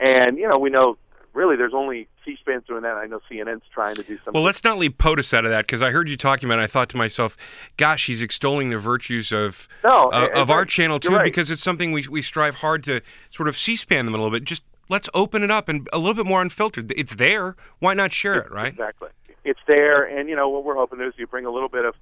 [0.00, 0.96] And you know, we know
[1.36, 2.96] really there's only C-SPAN's doing that.
[2.96, 4.32] I know CNN's trying to do something.
[4.34, 6.58] Well, let's not leave POTUS out of that because I heard you talking about.
[6.58, 6.62] it.
[6.62, 7.36] I thought to myself,
[7.76, 11.24] "Gosh, he's extolling the virtues of no, uh, of our channel too, right.
[11.24, 14.44] because it's something we we strive hard to sort of C-SPAN them a little bit.
[14.44, 16.92] Just let's open it up and a little bit more unfiltered.
[16.96, 17.54] It's there.
[17.78, 18.50] Why not share it?
[18.50, 18.72] Right?
[18.72, 19.10] Exactly.
[19.44, 21.94] It's there, and you know what we're hoping is you bring a little bit of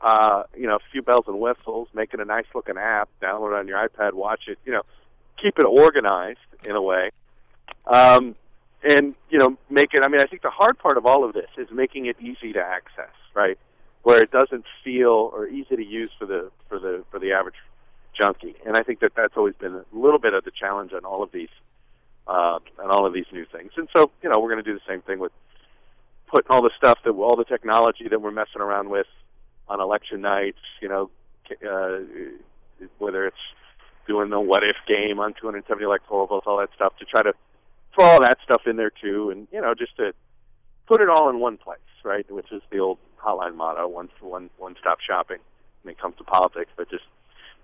[0.00, 3.52] uh, you know, a few bells and whistles, make it a nice looking app, download
[3.52, 4.82] it on your iPad, watch it, you know,
[5.40, 7.10] keep it organized in a way.
[7.86, 8.34] Um,
[8.82, 11.34] and, you know, make it, I mean, I think the hard part of all of
[11.34, 13.58] this is making it easy to access, right?
[14.02, 17.56] Where it doesn't feel or easy to use for the, for the, for the average
[18.18, 18.54] junkie.
[18.66, 21.22] And I think that that's always been a little bit of the challenge on all
[21.22, 21.50] of these,
[22.26, 23.72] uh, on all of these new things.
[23.76, 25.32] And so, you know, we're going to do the same thing with
[26.28, 29.06] putting all the stuff that, all the technology that we're messing around with
[29.70, 31.10] on election nights, you know,
[31.66, 32.00] uh,
[32.98, 33.36] whether it's
[34.06, 37.32] doing the what if game on 270 electoral votes, all that stuff, to try to
[37.94, 40.12] throw all that stuff in there too, and you know, just to
[40.86, 42.28] put it all in one place, right?
[42.30, 45.38] Which is the old hotline motto: one one one stop shopping
[45.82, 46.70] when it comes to politics.
[46.76, 47.04] But just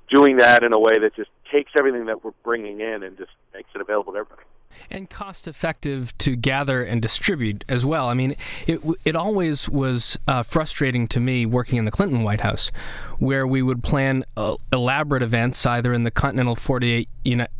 [0.09, 3.33] doing that in a way that just takes everything that we're bringing in and just
[3.53, 4.47] makes it available to everybody
[4.91, 8.09] and cost effective to gather and distribute as well.
[8.09, 12.41] I mean, it it always was uh, frustrating to me working in the Clinton White
[12.41, 12.71] House,
[13.19, 17.09] where we would plan uh, elaborate events either in the continental 48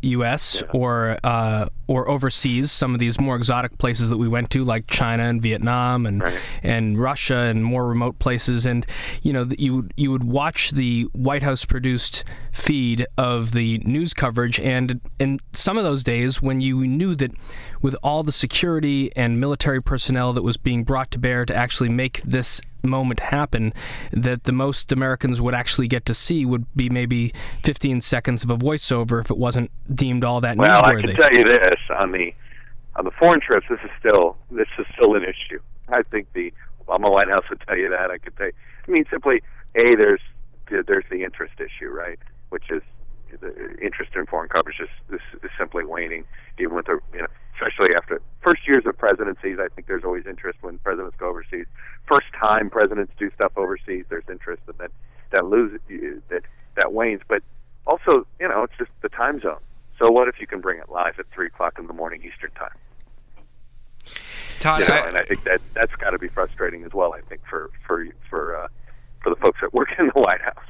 [0.01, 0.61] U.S.
[0.61, 0.71] Yeah.
[0.71, 2.71] or uh, or overseas.
[2.71, 6.23] Some of these more exotic places that we went to, like China and Vietnam and
[6.23, 6.39] right.
[6.63, 8.85] and Russia and more remote places, and
[9.21, 14.59] you know you you would watch the White House produced feed of the news coverage,
[14.59, 17.31] and in some of those days when you knew that
[17.81, 21.89] with all the security and military personnel that was being brought to bear to actually
[21.89, 23.73] make this moment happen,
[24.11, 27.33] that the most Americans would actually get to see would be maybe
[27.63, 30.83] 15 seconds of a voiceover if it wasn't deemed all that well, newsworthy.
[30.83, 32.33] Well, I can tell you this on the
[32.97, 35.59] on the foreign trips, this is still this is still an issue.
[35.89, 36.51] I think the
[36.87, 38.09] Obama White House would tell you that.
[38.11, 38.51] I could say,
[38.87, 39.41] I mean, simply
[39.75, 40.21] a there's
[40.69, 42.19] there's the interest issue, right?
[42.49, 42.81] Which is
[43.39, 46.25] the interest in foreign coverage is, is, is simply waning,
[46.59, 49.57] even with the you know, especially after first years of presidencies.
[49.59, 51.65] I think there's always interest when presidents go overseas.
[52.07, 54.89] First time presidents do stuff overseas, there's interest, and then
[55.31, 55.79] that loses
[56.29, 56.43] that
[56.75, 57.21] that wanes.
[57.27, 57.43] But
[57.85, 59.59] also, you know, it's just the time zone.
[59.99, 62.51] So what if you can bring it live at three o'clock in the morning Eastern
[62.51, 62.75] time?
[64.59, 67.13] Todd, you know, and I think that that's got to be frustrating as well.
[67.13, 68.67] I think for for for uh,
[69.21, 70.65] for the folks that work in the White House.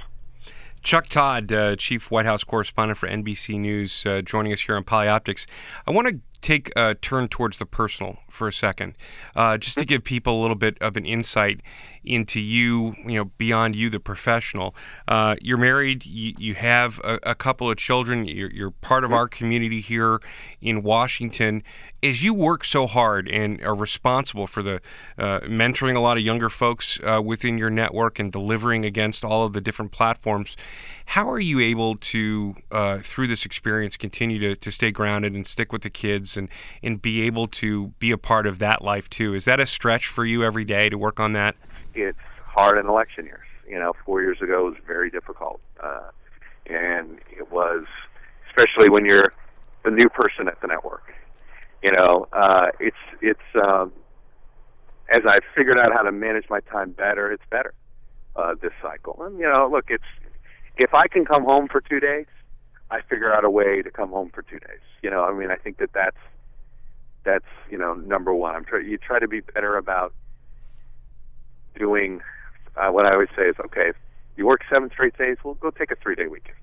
[0.88, 4.86] Chuck Todd, uh, Chief White House Correspondent for NBC News, uh, joining us here on
[4.86, 5.46] Polyoptics.
[5.86, 8.96] I want to take a turn towards the personal for a second,
[9.36, 11.62] uh, just to give people a little bit of an insight
[12.04, 14.74] into you, you know, beyond you, the professional.
[15.08, 19.12] Uh, you're married, you, you have a, a, couple of children, you're, you're part of
[19.12, 20.20] our community here
[20.62, 21.62] in Washington.
[22.02, 24.80] As you work so hard and are responsible for the
[25.18, 29.46] uh, mentoring a lot of younger folks uh, within your network and delivering against all
[29.46, 30.56] of the different platforms,
[31.08, 35.48] how are you able to, uh, through this experience, continue to, to stay grounded and
[35.48, 36.50] stick with the kids and,
[36.84, 39.34] and be able to be a part of that life too?
[39.34, 41.56] Is that a stretch for you every day to work on that?
[41.98, 43.48] it's hard in election years.
[43.68, 46.10] You know, four years ago was very difficult, uh,
[46.68, 47.86] and it was
[48.50, 49.34] especially when you're
[49.84, 51.14] the new person at the network.
[51.84, 53.92] You know, uh, it's it's um,
[55.10, 57.74] as I've figured out how to manage my time better, it's better
[58.36, 59.22] uh, this cycle.
[59.22, 60.04] And you know, look, it's
[60.78, 62.26] if I can come home for two days,
[62.90, 64.80] I figure out a way to come home for two days.
[65.02, 66.18] You know, I mean, I think that that's
[67.24, 68.56] that's you know number one.
[68.56, 70.14] I'm try you try to be better about
[71.78, 72.22] doing
[72.76, 73.92] uh, what I always say is okay.
[74.36, 76.58] You work seven straight days, well, go take a three day weekend.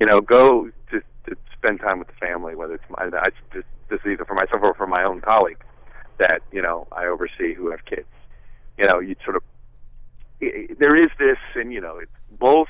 [0.00, 2.54] You know, go to to spend time with the family.
[2.54, 5.62] Whether it's my, I just this is either for myself or for my own colleague
[6.18, 8.06] that you know I oversee who have kids.
[8.76, 9.42] You know, you sort of
[10.40, 12.68] there is this, and you know, it's both.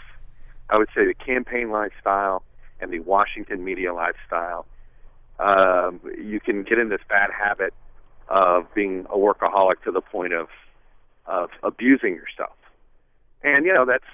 [0.70, 2.42] I would say the campaign lifestyle
[2.80, 4.66] and the Washington media lifestyle.
[5.38, 7.72] Um, you can get in this bad habit
[8.28, 10.48] of being a workaholic to the point of
[11.26, 12.56] of abusing yourself.
[13.42, 14.04] And you know that's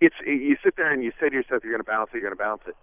[0.00, 2.22] it's you sit there and you say to yourself you're going to balance it, you're
[2.22, 2.76] going to balance it,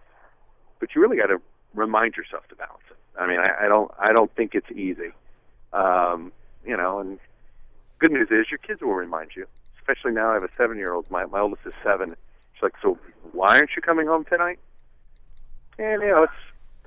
[0.79, 1.41] but you really got to
[1.73, 2.97] remind yourself to balance it.
[3.19, 5.11] I mean, I, I don't I don't think it's easy.
[5.73, 6.31] Um,
[6.65, 7.19] you know, and
[7.99, 9.45] good news is your kids will remind you.
[9.79, 11.09] Especially now, I have a seven-year-old.
[11.09, 12.15] My my oldest is seven.
[12.57, 12.97] She's like, so
[13.33, 14.59] why aren't you coming home tonight?
[15.77, 16.33] And you know, it's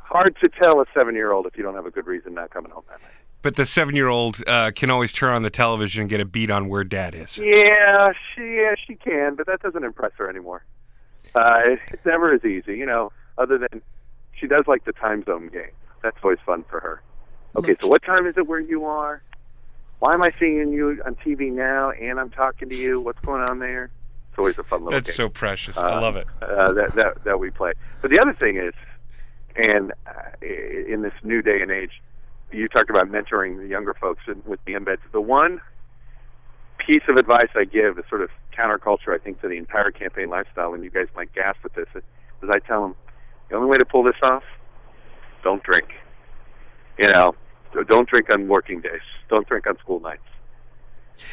[0.00, 2.82] hard to tell a seven-year-old if you don't have a good reason not coming home
[2.88, 3.12] that night.
[3.42, 6.68] But the seven-year-old uh, can always turn on the television and get a beat on
[6.68, 7.38] where dad is.
[7.38, 10.64] Yeah, she yeah, she can, but that doesn't impress her anymore.
[11.34, 11.60] Uh,
[11.92, 13.12] it's never as easy, you know.
[13.38, 13.80] Other than
[14.32, 15.70] she does like the time zone game.
[16.02, 17.02] That's always fun for her.
[17.56, 19.22] Okay, so what time is it where you are?
[20.00, 23.00] Why am I seeing you on TV now and I'm talking to you?
[23.00, 23.90] What's going on there?
[24.40, 25.16] Always a fun little That's game.
[25.16, 25.76] so precious.
[25.76, 26.26] Uh, I love it.
[26.40, 27.72] Uh, that that that we play.
[28.00, 28.72] But the other thing is,
[29.54, 32.00] and uh, in this new day and age,
[32.50, 35.00] you talked about mentoring the younger folks with the embeds.
[35.12, 35.60] The one
[36.78, 40.30] piece of advice I give is sort of counterculture, I think, to the entire campaign
[40.30, 40.72] lifestyle.
[40.72, 42.02] And you guys might gasp at this, is
[42.50, 42.94] I tell them
[43.50, 44.44] the only way to pull this off,
[45.44, 45.88] don't drink.
[46.98, 47.34] You know,
[47.88, 49.02] don't drink on working days.
[49.28, 50.22] Don't drink on school nights.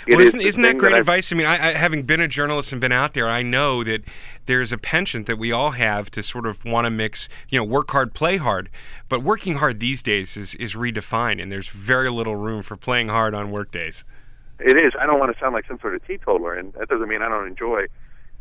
[0.05, 1.31] It Well, is isn't, the isn't that great I've- advice?
[1.31, 4.03] I mean, I, I, having been a journalist and been out there, I know that
[4.45, 7.65] there's a penchant that we all have to sort of want to mix, you know,
[7.65, 8.69] work hard, play hard.
[9.09, 13.09] But working hard these days is, is redefined, and there's very little room for playing
[13.09, 14.03] hard on work days.
[14.59, 14.93] It is.
[14.99, 17.29] I don't want to sound like some sort of teetotaler, and that doesn't mean I
[17.29, 17.85] don't enjoy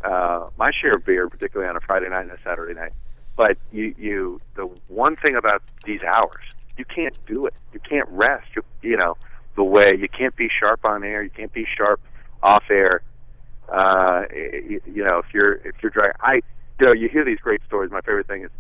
[0.05, 2.93] uh, my share of beer, particularly on a Friday night and a Saturday night.
[3.37, 6.43] But you, you, the one thing about these hours,
[6.79, 7.53] you can't do it.
[7.75, 8.47] You can't rest.
[8.57, 9.17] You, you know,
[9.57, 11.23] the way you can't be sharp on air.
[11.23, 12.01] You can't be sharp
[12.43, 13.03] off air.
[13.69, 16.35] Uh, you, you know, if you're if you're driving, I,
[16.81, 17.91] you know, you hear these great stories.
[17.91, 18.51] My favorite thing is,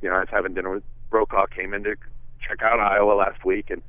[0.00, 1.46] you know, I was having dinner with Brokaw.
[1.46, 1.96] Came in to
[2.46, 3.82] check out Iowa last week, and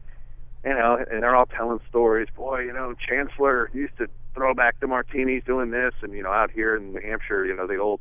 [0.64, 2.28] you know, and they're all telling stories.
[2.36, 6.32] Boy, you know, Chancellor used to throw back the martinis doing this, and you know,
[6.32, 8.00] out here in New Hampshire, you know, the old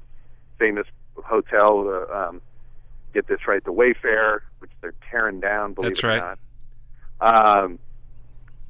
[0.59, 0.87] famous
[1.17, 2.41] hotel, uh, um,
[3.13, 5.75] get this right, the Wayfarer, which they're tearing down.
[5.75, 6.37] Believe That's it or
[7.21, 7.57] not.
[7.61, 7.79] Um,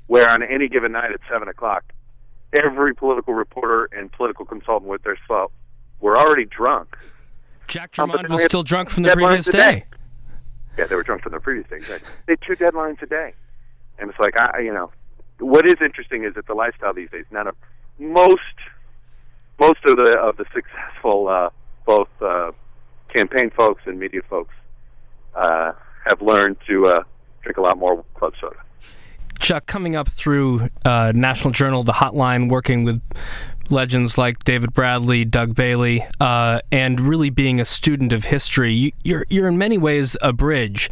[0.07, 1.85] where on any given night at seven o'clock,
[2.53, 5.53] every political reporter and political consultant with their self
[6.01, 6.97] were already drunk.
[7.67, 9.85] Jack Um, Germond then was still drunk from the previous day.
[10.77, 11.77] Yeah, they were drunk from the previous day.
[11.77, 12.09] Exactly.
[12.27, 13.33] They had two deadlines a day,
[13.99, 14.91] and it's like I, you know,
[15.39, 17.25] what is interesting is that the lifestyle these days.
[17.31, 17.57] None of
[17.99, 18.41] most
[19.59, 21.51] most of the of the successful uh,
[21.87, 22.51] both uh,
[23.15, 24.55] campaign folks and media folks
[25.35, 25.73] uh,
[26.05, 27.03] have learned to uh,
[27.43, 28.57] drink a lot more club soda.
[29.45, 33.03] Chuck, coming up through uh, National Journal, the hotline, working with
[33.71, 38.93] legends like David Bradley, Doug Bailey, uh, and really being a student of history, you,
[39.03, 40.91] you're you're in many ways a bridge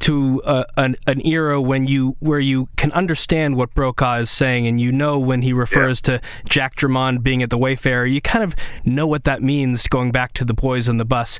[0.00, 4.66] to uh, an, an era when you where you can understand what Brokaw is saying,
[4.66, 8.44] and you know when he refers to Jack Germond being at the Wayfarer, you kind
[8.44, 9.86] of know what that means.
[9.88, 11.38] Going back to the boys on the bus,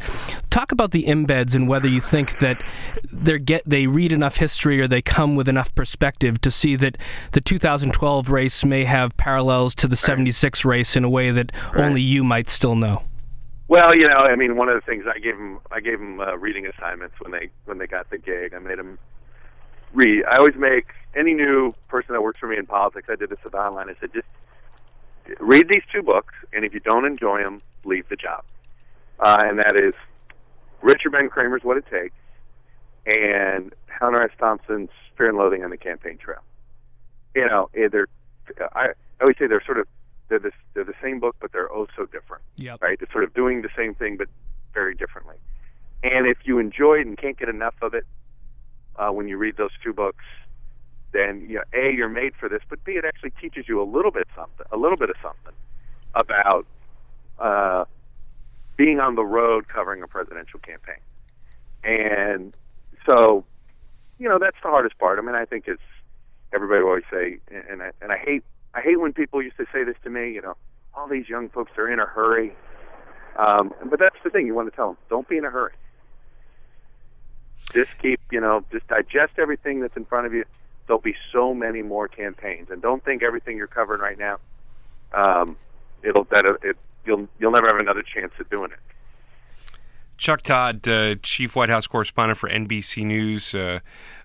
[0.51, 2.63] talk about the embeds and whether you think that
[3.13, 6.99] they get they read enough history or they come with enough perspective to see that
[7.33, 12.01] the 2012 race may have parallels to the 76 race in a way that only
[12.01, 13.05] you might still know.
[13.69, 16.21] Well, you know, I mean, one of the things I gave them, I gave them
[16.21, 18.53] uh, reading assignments when they when they got the gig.
[18.55, 18.99] I made them
[19.95, 20.25] read.
[20.31, 23.09] I always make any new person that works for me in politics.
[23.11, 23.89] I did this with online.
[23.89, 24.27] I said, just
[25.41, 28.45] read these two books, and if you don't enjoy them, leave the job.
[29.19, 29.95] Uh, and that is
[30.83, 32.15] Richard Ben Cramer's What It Takes
[33.07, 34.31] and Hunter S.
[34.39, 36.43] Thompson's Fear and Loathing on the Campaign Trail.
[37.35, 38.09] You know, eh, they're
[38.75, 39.87] I, I always say they're sort of
[40.29, 42.83] they're the they're the same book, but they're oh so different Yep.
[42.83, 42.99] right?
[43.01, 44.29] It's sort of doing the same thing but
[44.73, 45.37] very differently.
[46.03, 48.07] And if you enjoy it and can't get enough of it
[48.97, 50.25] uh, when you read those two books,
[51.13, 53.85] then you know, a you're made for this, but b it actually teaches you a
[53.85, 55.55] little bit something, a little bit of something
[56.15, 56.67] about
[57.39, 57.85] uh,
[58.77, 61.03] being on the road covering a presidential campaign.
[61.83, 62.55] And
[63.07, 63.45] so,
[64.19, 65.19] you know, that's the hardest part.
[65.19, 65.83] I mean, I think it's
[66.53, 68.45] everybody will always say, and I, and I hate
[68.75, 70.33] I hate when people used to say this to me.
[70.33, 70.57] You know,
[70.95, 72.55] all these young folks are in a hurry.
[73.37, 75.73] Um, but that's the thing you want to tell them: don't be in a hurry.
[77.73, 80.45] Just keep, you know, just digest everything that's in front of you.
[80.87, 84.39] There'll be so many more campaigns, and don't think everything you're covering right now.
[85.13, 85.57] Um,
[86.03, 88.79] it'll that it you'll you'll never have another chance at doing it.
[90.17, 93.81] Chuck Todd, uh, chief White House correspondent for NBC News, uh,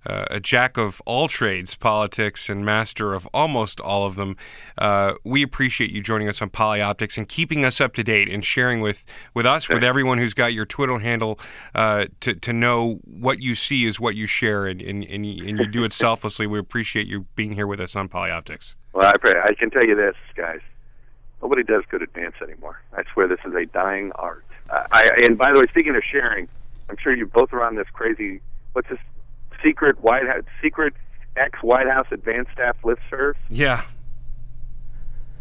[0.05, 4.35] uh, a jack of all trades, politics, and master of almost all of them.
[4.77, 8.45] Uh, we appreciate you joining us on Polyoptics and keeping us up to date and
[8.45, 11.39] sharing with, with us, with everyone who's got your Twitter handle,
[11.75, 15.47] uh, to, to know what you see is what you share, and, and, and, you,
[15.47, 16.47] and you do it selflessly.
[16.47, 18.75] We appreciate you being here with us on Polyoptics.
[18.93, 20.59] Well, I, pray, I can tell you this, guys.
[21.41, 22.81] Nobody does good at dance anymore.
[22.93, 24.45] I swear this is a dying art.
[24.69, 26.49] Uh, I, and by the way, speaking of sharing,
[26.89, 28.41] I'm sure you both are on this crazy.
[28.73, 28.99] What's this
[29.63, 30.93] secret White House, secret
[31.35, 33.33] ex White House advanced staff listserv?
[33.49, 33.83] Yeah.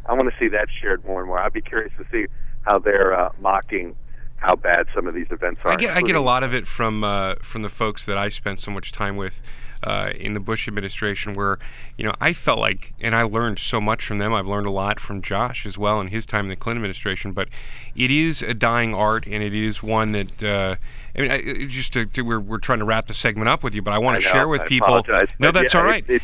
[0.06, 1.38] I want to see that shared more and more.
[1.38, 2.26] I'd be curious to see
[2.62, 3.94] how they're uh, mocking
[4.38, 5.72] how bad some of these events are.
[5.72, 8.28] I get I get a lot of it from uh, from the folks that I
[8.28, 9.42] spent so much time with
[9.82, 11.58] uh, in the Bush administration, where
[11.96, 14.32] you know I felt like, and I learned so much from them.
[14.32, 17.32] I've learned a lot from Josh as well in his time in the Clinton administration.
[17.32, 17.48] But
[17.96, 20.78] it is a dying art, and it is one that.
[21.18, 23.74] I mean, I, just to, to, we're we're trying to wrap the segment up with
[23.74, 24.88] you, but I want to share with I people.
[24.88, 26.04] Apologize, no, that's yeah, all right.
[26.08, 26.22] It,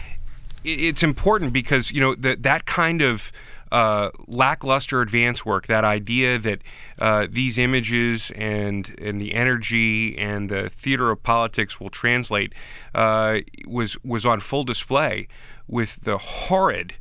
[0.62, 3.32] it, it's important because you know that that kind of
[3.72, 6.60] uh, lackluster advance work, that idea that
[7.00, 12.52] uh, these images and and the energy and the theater of politics will translate,
[12.94, 15.26] uh, was was on full display
[15.66, 16.94] with the horrid.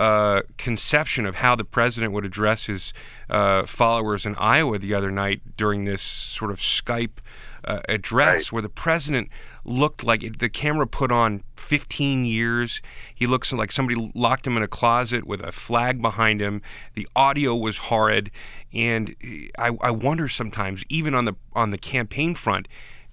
[0.00, 2.94] Uh, conception of how the president would address his
[3.28, 7.18] uh, followers in Iowa the other night during this sort of Skype
[7.64, 8.52] uh, address, Right.
[8.52, 9.28] where the president
[9.62, 12.80] looked like it, the camera put on 15 years.
[13.14, 16.62] He looks like somebody locked him in a closet with a flag behind him.
[16.94, 18.30] The audio was horrid,
[18.72, 19.14] and
[19.58, 22.68] I, I wonder sometimes, even on the on the campaign front.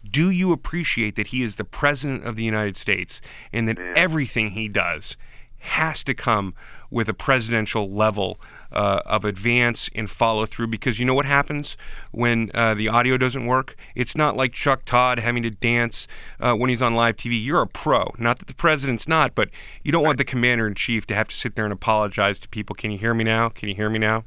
[0.10, 3.20] Do you appreciate that he is the president of the United States
[3.52, 5.18] and that everything he does
[5.60, 6.54] has to come
[6.90, 8.40] with a presidential level
[8.72, 11.78] uh, of advance and follow through because you know what happens
[12.12, 13.76] when uh, the audio doesn't work?
[13.96, 16.08] It's not like Chuck Todd having to dance
[16.40, 17.44] uh, when he's on live TV.
[17.44, 18.14] You're a pro.
[18.18, 19.50] Not that the president's not, but
[19.84, 22.50] you don't want the commander in chief to have to sit there and apologize to
[22.50, 22.76] people.
[22.76, 23.50] Can you hear me now?
[23.50, 24.26] Can you hear me now?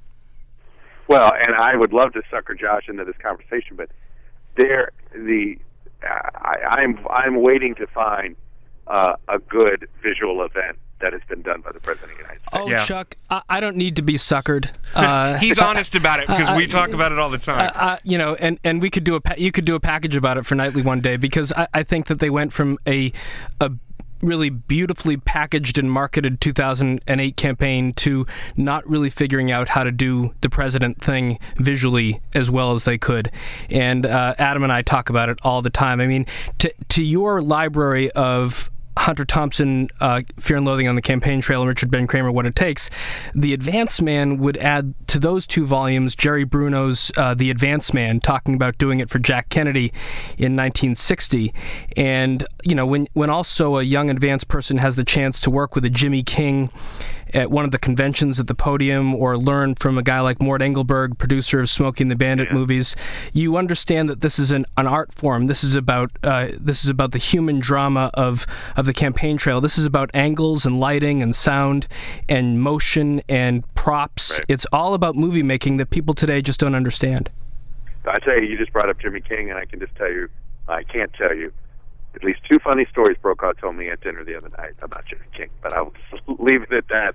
[1.09, 3.91] Well, and I would love to sucker Josh into this conversation, but
[4.57, 5.59] there the
[6.03, 8.37] I, I'm I'm waiting to find
[8.87, 12.41] uh, a good visual event that has been done by the president of the United
[12.43, 12.57] States.
[12.63, 12.85] Oh, Yeah.
[12.85, 14.71] Chuck, I, I don't need to be suckered.
[14.95, 17.71] Uh, He's honest about it because uh, we talk about it all the time.
[17.75, 20.17] uh, you know, and, and we could do a pa- you could do a package
[20.17, 23.13] about it for nightly one day because I, I think that they went from a
[23.61, 23.73] a
[24.23, 30.35] really beautifully packaged and marketed 2008 campaign to not really figuring out how to do
[30.43, 33.31] the president thing visually as well as they could.
[33.71, 36.03] And uh, Adam and I talk about it all the time.
[36.03, 36.27] I mean,
[36.59, 38.69] to to your library of
[39.01, 42.47] Hunter Thompson, uh, Fear and Loathing on the Campaign Trail, and Richard Ben Cramer, What
[42.47, 42.91] It Takes.
[43.35, 48.21] The Advance Man would add to those two volumes Jerry Bruno's uh, The Advance Man,
[48.21, 49.93] talking about doing it for Jack Kennedy
[50.37, 51.55] in 1960.
[51.97, 55.75] And, you know, when, when also a young advanced person has the chance to work
[55.75, 56.71] with a Jimmy King
[57.35, 60.63] at one of the conventions at the podium or learn from a guy like Mort
[60.63, 62.97] Engelberg, producer of Smokey and the Bandit movies,
[63.33, 65.47] you understand that this is an, an art form.
[65.47, 69.61] This is about uh, this is about the human drama of of the campaign trail.
[69.61, 71.87] This is about angles and lighting and sound
[72.29, 74.35] and motion and props.
[74.35, 74.45] Right.
[74.49, 77.31] It's all about movie making that people today just don't understand.
[78.07, 80.29] I tell you, you just brought up Jimmy King, and I can just tell you,
[80.69, 81.53] I can't tell you.
[82.15, 85.27] At least two funny stories Brokaw told me at dinner the other night about Jimmy
[85.37, 85.93] King, but I'll
[86.39, 87.15] leave it at that.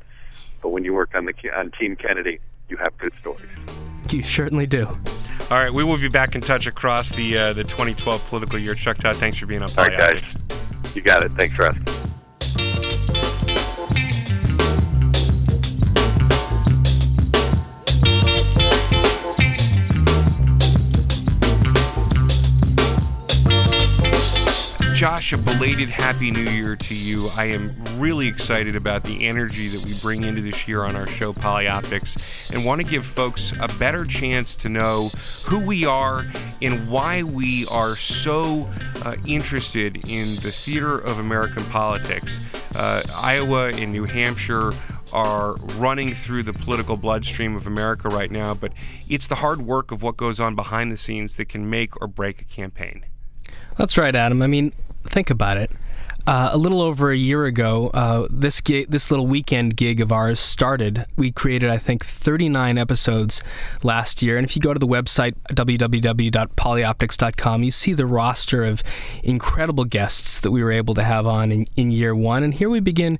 [0.61, 2.39] But when you worked on the on Team Kennedy,
[2.69, 3.49] you have good stories.
[4.09, 4.87] You certainly do.
[5.51, 8.75] all right, we will be back in touch across the uh, the 2012 political year.
[8.75, 10.35] Chuck Todd, thanks for being on All right, guys.
[10.95, 11.31] You got it.
[11.33, 11.65] Thanks for
[24.95, 27.27] Josh, a belated Happy New Year to you.
[27.35, 31.05] I am really excited about the energy that we bring into this year on our
[31.05, 35.09] show, Polyoptics, and want to give folks a better chance to know
[35.47, 36.25] who we are
[36.61, 38.69] and why we are so
[39.03, 42.39] uh, interested in the theater of American politics.
[42.73, 44.71] Uh, Iowa and New Hampshire
[45.11, 48.71] are running through the political bloodstream of America right now, but
[49.09, 52.07] it's the hard work of what goes on behind the scenes that can make or
[52.07, 53.03] break a campaign.
[53.77, 54.41] That's right, Adam.
[54.41, 54.71] I mean,
[55.03, 55.71] think about it.
[56.27, 60.11] Uh, a little over a year ago, uh, this gig, this little weekend gig of
[60.11, 61.05] ours started.
[61.15, 63.43] We created, I think, 39 episodes
[63.83, 64.35] last year.
[64.35, 68.81] And if you go to the website www.polyoptics.com, you see the roster of
[69.21, 72.41] incredible guests that we were able to have on in, in year one.
[72.41, 73.19] And here we begin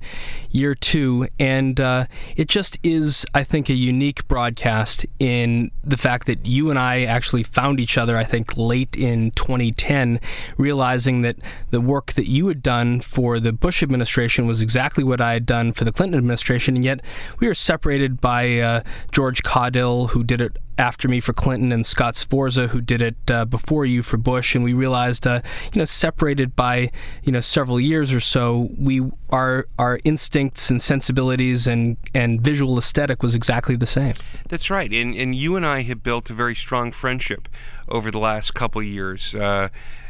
[0.50, 6.26] year two, and uh, it just is, I think, a unique broadcast in the fact
[6.26, 8.16] that you and I actually found each other.
[8.16, 10.18] I think late in 2010,
[10.56, 11.36] realizing that
[11.70, 15.46] the work that you had done for the Bush administration was exactly what I had
[15.46, 17.00] done for the Clinton administration, and yet
[17.38, 18.80] we were separated by uh,
[19.12, 23.16] George Caudill, who did it after me for Clinton, and Scott Sforza, who did it
[23.30, 25.40] uh, before you for Bush, and we realized, uh,
[25.72, 26.90] you know, separated by
[27.22, 32.76] you know several years or so, we our our instincts and sensibilities and and visual
[32.78, 34.14] aesthetic was exactly the same.
[34.48, 37.48] That's right, and and you and I have built a very strong friendship
[37.88, 39.34] over the last couple years.
[39.34, 39.68] Uh,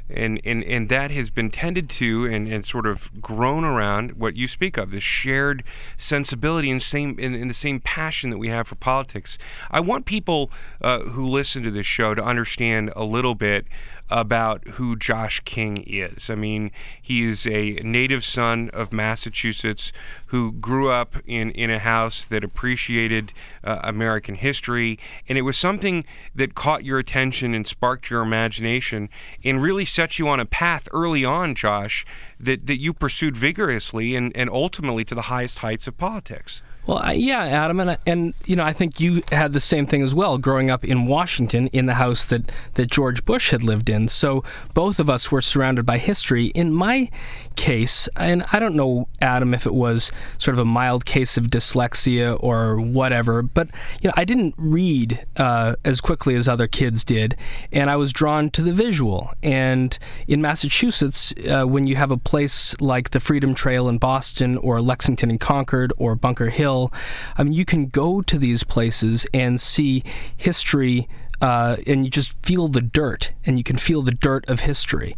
[0.08, 4.36] and, and, and that has been tended to and, and sort of grown around what
[4.36, 5.64] you speak of this shared
[5.96, 9.38] sensibility and same in, the same passion that we have for politics.
[9.70, 10.50] I want people
[10.80, 13.66] uh, who listen to this show to understand a little bit
[14.08, 16.30] about who Josh King is.
[16.30, 19.92] I mean, he is a native son of Massachusetts
[20.26, 23.32] who grew up in, in a house that appreciated
[23.64, 24.98] uh, American history.
[25.28, 26.04] And it was something
[26.34, 29.08] that caught your attention and sparked your imagination
[29.44, 32.04] and really set you on a path early on, Josh,
[32.38, 36.62] that, that you pursued vigorously and, and ultimately to the highest heights of politics.
[36.86, 40.02] Well, uh, yeah, Adam, and and you know, I think you had the same thing
[40.02, 43.88] as well, growing up in Washington in the house that that George Bush had lived
[43.88, 44.06] in.
[44.06, 46.46] So both of us were surrounded by history.
[46.46, 47.10] In my
[47.56, 51.44] case, and I don't know, Adam, if it was sort of a mild case of
[51.46, 53.70] dyslexia or whatever, but
[54.00, 57.34] you know, I didn't read uh, as quickly as other kids did,
[57.72, 59.32] and I was drawn to the visual.
[59.42, 64.56] And in Massachusetts, uh, when you have a place like the Freedom Trail in Boston,
[64.58, 66.75] or Lexington and Concord, or Bunker Hill,
[67.36, 70.02] I mean, you can go to these places and see
[70.36, 71.08] history
[71.40, 75.16] uh, and you just feel the dirt, and you can feel the dirt of history.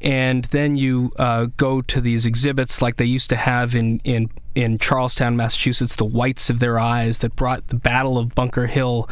[0.00, 4.30] And then you uh, go to these exhibits like they used to have in in
[4.54, 9.08] in Charlestown, Massachusetts, the whites of their eyes that brought the Battle of Bunker Hill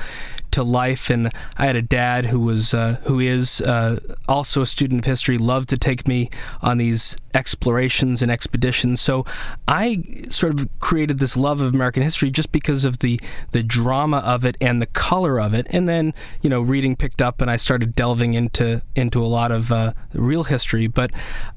[0.53, 1.11] to life.
[1.11, 5.05] And I had a dad who was uh, who is uh, also a student of
[5.05, 6.31] history, loved to take me
[6.63, 9.01] on these explorations and expeditions.
[9.01, 9.27] So
[9.69, 13.21] I sort of created this love of American history just because of the
[13.53, 15.67] the drama of it and the color of it.
[15.71, 19.51] And then you know reading picked up, and I started delving into into a lot
[19.51, 20.87] of uh, real history.
[20.87, 21.11] But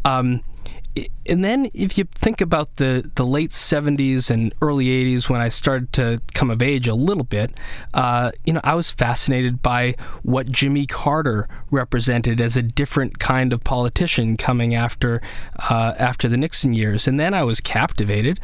[0.05, 0.41] um,
[1.25, 5.49] and then if you think about the, the late 70s and early 80s when I
[5.49, 7.51] started to come of age a little bit,
[7.93, 13.53] uh, you know, I was fascinated by what Jimmy Carter represented as a different kind
[13.53, 15.21] of politician coming after
[15.69, 17.07] uh, after the Nixon years.
[17.07, 18.39] And then I was captivated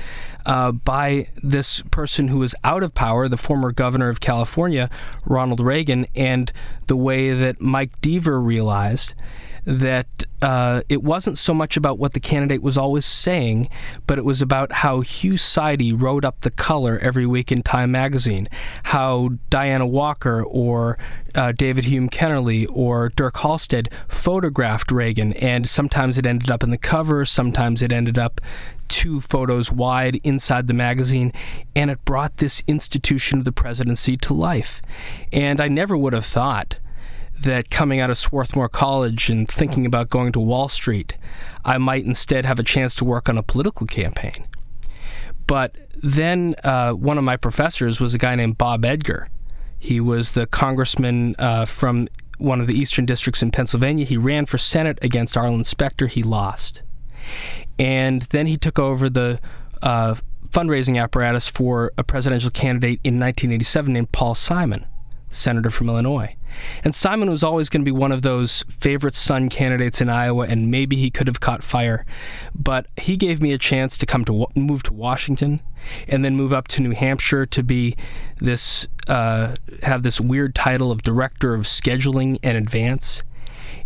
[0.45, 4.89] uh, by this person who was out of power, the former governor of California,
[5.25, 6.51] Ronald Reagan, and
[6.87, 9.15] the way that Mike Deaver realized
[9.65, 10.07] that
[10.41, 13.67] uh, it wasn't so much about what the candidate was always saying,
[14.05, 17.91] but it was about how Hugh Sidey wrote up the color every week in Time
[17.91, 18.47] magazine,
[18.83, 20.99] how Diana Walker or
[21.33, 26.69] uh, David Hume Kennerly or Dirk Halstead photographed Reagan, and sometimes it ended up in
[26.69, 28.39] the cover, sometimes it ended up
[28.87, 31.33] two photos wide inside the magazine,
[31.75, 34.81] and it brought this institution of the presidency to life.
[35.33, 36.79] And I never would have thought
[37.39, 41.15] that coming out of Swarthmore College and thinking about going to Wall Street,
[41.63, 44.45] I might instead have a chance to work on a political campaign.
[45.47, 49.29] But then uh, one of my professors was a guy named Bob Edgar.
[49.77, 52.07] He was the congressman uh, from
[52.37, 54.05] one of the eastern districts in Pennsylvania.
[54.05, 56.07] He ran for Senate against Arlen Specter.
[56.07, 56.83] He lost.
[57.77, 59.39] And then he took over the
[59.81, 60.15] uh,
[60.49, 64.85] fundraising apparatus for a presidential candidate in 1987 named Paul Simon,
[65.29, 66.35] senator from Illinois.
[66.83, 70.47] And Simon was always going to be one of those favorite son candidates in Iowa,
[70.47, 72.05] and maybe he could have caught fire.
[72.53, 75.61] But he gave me a chance to come to move to Washington,
[76.07, 77.95] and then move up to New Hampshire to be
[78.37, 83.23] this uh, have this weird title of director of scheduling and advance.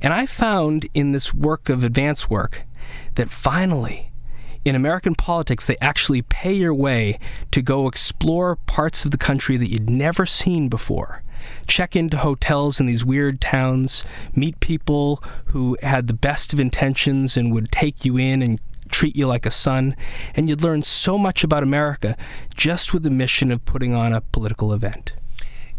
[0.01, 2.63] And I found in this work of advance work
[3.15, 4.11] that finally
[4.65, 7.19] in American politics, they actually pay your way
[7.51, 11.23] to go explore parts of the country that you'd never seen before
[11.67, 14.03] check into hotels in these weird towns,
[14.35, 19.15] meet people who had the best of intentions and would take you in and treat
[19.15, 19.95] you like a son,
[20.35, 22.17] and you'd learn so much about America
[22.57, 25.11] just with the mission of putting on a political event.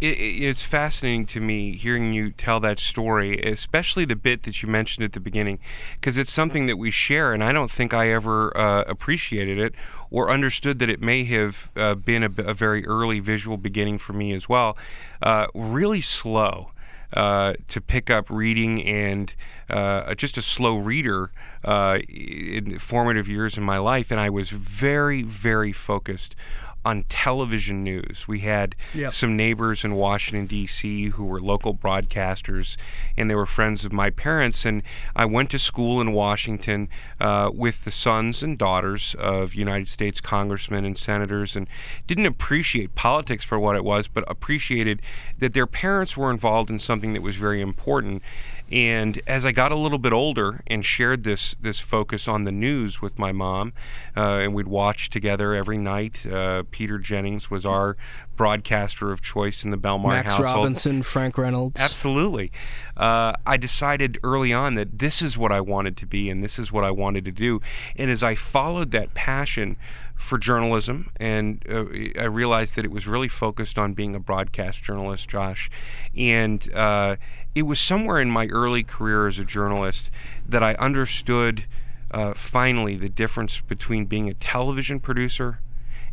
[0.00, 4.68] it, it's fascinating to me hearing you tell that story, especially the bit that you
[4.68, 5.58] mentioned at the beginning,
[5.96, 9.74] because it's something that we share, and I don't think I ever uh, appreciated it
[10.10, 14.12] or understood that it may have uh, been a, a, very early visual beginning for
[14.12, 14.76] me as well.
[15.22, 16.72] Uh, really slow.
[17.12, 19.34] Uh, to pick up reading and
[19.68, 21.32] uh, just a slow reader
[21.64, 26.36] uh, in formative years in my life, and I was very, very focused
[26.84, 28.26] on television news.
[28.26, 29.12] We had yep.
[29.12, 32.76] some neighbors in Washington, D.C., who were local broadcasters,
[33.16, 34.64] and they were friends of my parents.
[34.64, 34.82] And
[35.14, 36.88] I went to school in Washington
[37.20, 41.66] uh, with the sons and daughters of United States congressmen and senators, and
[42.06, 45.02] didn't appreciate politics for what it was, but appreciated
[45.38, 48.22] that their parents were involved in something that was very important.
[48.70, 52.52] And as I got a little bit older and shared this this focus on the
[52.52, 53.72] news with my mom,
[54.16, 56.24] uh, and we'd watch together every night.
[56.24, 57.96] Uh, Peter Jennings was our
[58.36, 60.56] broadcaster of choice in the Belmar Max household.
[60.56, 61.80] Robinson, Frank Reynolds.
[61.80, 62.50] Absolutely.
[62.96, 66.58] Uh, I decided early on that this is what I wanted to be and this
[66.58, 67.60] is what I wanted to do.
[67.96, 69.76] And as I followed that passion
[70.16, 71.86] for journalism, and uh,
[72.18, 75.70] I realized that it was really focused on being a broadcast journalist, Josh.
[76.16, 77.16] And uh,
[77.54, 80.10] it was somewhere in my early career as a journalist
[80.48, 81.64] that I understood
[82.10, 85.60] uh, finally the difference between being a television producer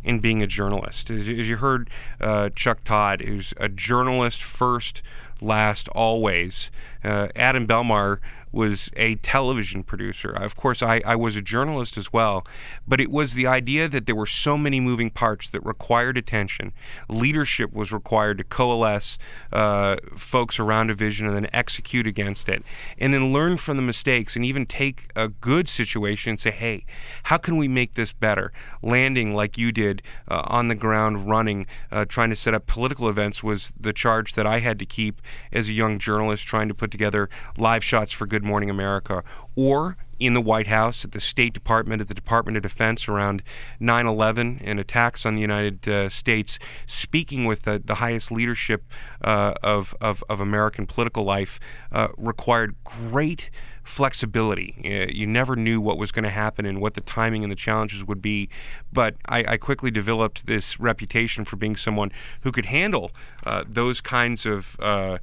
[0.04, 1.10] and being a journalist.
[1.10, 5.02] As, you heard uh, Chuck Todd, who's a journalist first,
[5.40, 6.70] last, always.
[7.02, 8.18] Uh, Adam Belmar
[8.52, 10.30] was a television producer.
[10.30, 12.46] Of course, I, I was a journalist as well,
[12.86, 16.72] but it was the idea that there were so many moving parts that required attention.
[17.08, 19.18] Leadership was required to coalesce
[19.52, 22.62] uh, folks around a vision and then execute against it,
[22.98, 26.84] and then learn from the mistakes and even take a good situation and say, hey,
[27.24, 28.52] how can we make this better?
[28.82, 33.08] Landing like you did uh, on the ground, running, uh, trying to set up political
[33.08, 35.20] events was the charge that I had to keep
[35.52, 39.22] as a young journalist trying to put together live shots for Good Morning America,
[39.56, 43.42] or in the White House, at the State Department, at the Department of Defense around
[43.78, 48.84] 9 11 and attacks on the United uh, States, speaking with the, the highest leadership
[49.22, 51.60] uh, of, of, of, American political life
[51.92, 53.50] uh, required great
[53.84, 54.76] flexibility.
[54.84, 57.56] Uh, you never knew what was going to happen and what the timing and the
[57.56, 58.48] challenges would be.
[58.92, 62.12] But I, I quickly developed this reputation for being someone
[62.42, 63.12] who could handle
[63.46, 64.76] uh, those kinds of.
[64.80, 65.18] Uh,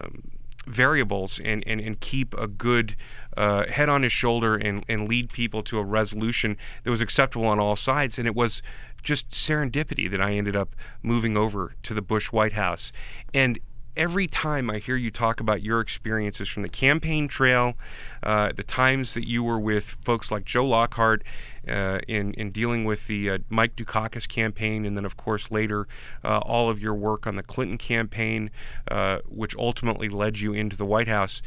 [0.00, 0.22] um,
[0.66, 2.96] variables and, and, and keep a good
[3.36, 7.46] uh, head on his shoulder and, and lead people to a resolution that was acceptable
[7.46, 8.18] on all sides.
[8.18, 8.62] And it was
[9.02, 12.90] just serendipity that I ended up moving over to the Bush White House.
[13.32, 13.58] And
[13.96, 17.74] every time I hear you talk about your experiences from the campaign trail,
[18.22, 21.24] uh, the times that you were with folks like Joe Lockhart
[21.66, 25.88] uh, in in dealing with the uh, Mike Dukakis campaign, and then of course later
[26.24, 28.50] uh, all of your work on the Clinton campaign,
[28.90, 31.42] uh, which ultimately led you into the White House.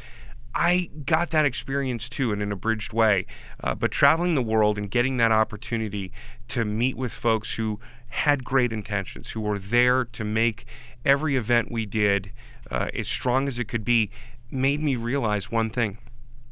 [0.52, 3.26] I got that experience too in an abridged way,
[3.62, 6.10] uh, but traveling the world and getting that opportunity
[6.48, 7.78] to meet with folks who
[8.10, 10.66] had great intentions, who were there to make
[11.04, 12.30] every event we did,
[12.70, 14.10] uh, as strong as it could be,
[14.50, 15.98] made me realize one thing: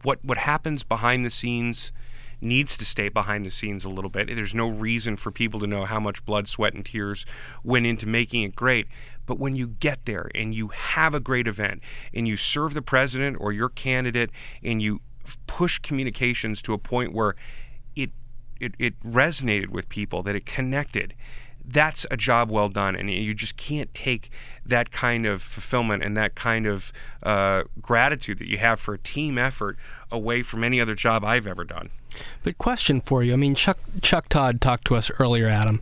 [0.03, 1.93] what what happens behind the scenes
[2.41, 4.29] needs to stay behind the scenes a little bit.
[4.29, 7.27] There's no reason for people to know how much blood, sweat, and tears
[7.65, 8.87] went into making it great.
[9.27, 11.83] But when you get there and you have a great event
[12.15, 14.31] and you serve the president or your candidate
[14.63, 15.01] and you
[15.47, 17.35] push communications to a point where
[17.95, 18.11] it
[18.61, 21.15] it, it resonated with people, that it connected
[21.71, 24.31] that's a job well done, and you just can't take
[24.65, 26.93] that kind of fulfillment and that kind of
[27.23, 29.77] uh, gratitude that you have for a team effort
[30.11, 31.91] away from any other job I've ever done.
[32.43, 33.33] But question for you.
[33.33, 35.81] I mean, Chuck Chuck Todd talked to us earlier, Adam,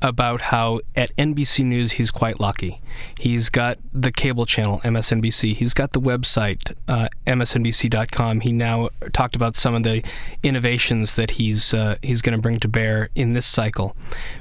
[0.00, 2.80] about how at NBC News he's quite lucky.
[3.18, 5.54] He's got the cable channel MSNBC.
[5.54, 8.40] He's got the website uh, MSNBC.com.
[8.40, 10.04] He now talked about some of the
[10.42, 13.96] innovations that he's uh, he's going to bring to bear in this cycle.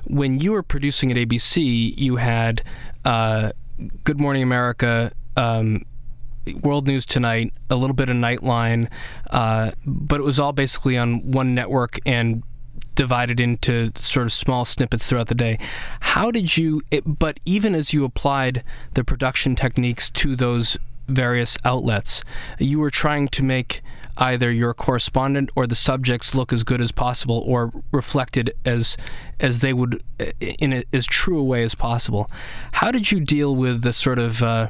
[0.05, 2.61] When you were producing at ABC, you had
[3.05, 3.51] uh,
[4.03, 5.11] Good Morning America.
[5.37, 5.85] Um,
[6.61, 8.89] World News Tonight, a little bit of Nightline,
[9.29, 12.43] uh, but it was all basically on one network and
[12.95, 15.57] divided into sort of small snippets throughout the day.
[15.99, 16.81] How did you?
[16.91, 18.63] It, but even as you applied
[18.93, 20.77] the production techniques to those
[21.07, 22.23] various outlets,
[22.59, 23.81] you were trying to make
[24.17, 28.97] either your correspondent or the subjects look as good as possible or reflected as
[29.39, 30.03] as they would
[30.59, 32.29] in a, as true a way as possible.
[32.73, 34.67] How did you deal with the sort of uh,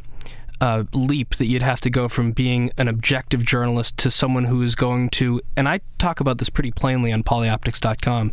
[0.61, 4.61] uh, leap that you'd have to go from being an objective journalist to someone who
[4.61, 8.31] is going to, and I talk about this pretty plainly on polyoptics.com,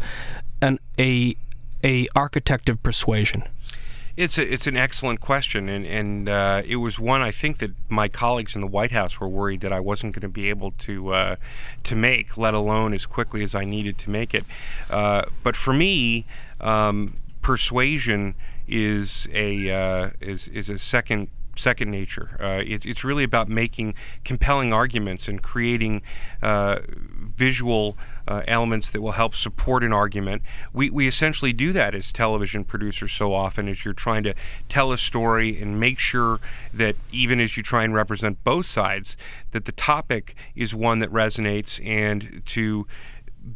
[0.61, 1.35] an, a,
[1.83, 3.45] a architect of persuasion.
[4.14, 7.70] It's a, it's an excellent question, and and uh, it was one I think that
[7.89, 10.72] my colleagues in the White House were worried that I wasn't going to be able
[10.72, 11.37] to uh,
[11.85, 14.45] to make, let alone as quickly as I needed to make it.
[14.91, 16.26] Uh, but for me,
[16.61, 18.35] um, persuasion
[18.66, 21.29] is a uh, is is a second
[21.59, 22.37] second nature.
[22.41, 23.95] Uh, it, it's really about making
[24.25, 26.03] compelling arguments and creating
[26.43, 26.79] uh,
[27.37, 27.97] visual
[28.27, 30.43] uh, elements that will help support an argument.
[30.73, 34.35] We, we essentially do that as television producers so often as you're trying to
[34.69, 36.39] tell a story and make sure
[36.75, 39.17] that even as you try and represent both sides,
[39.53, 42.87] that the topic is one that resonates and to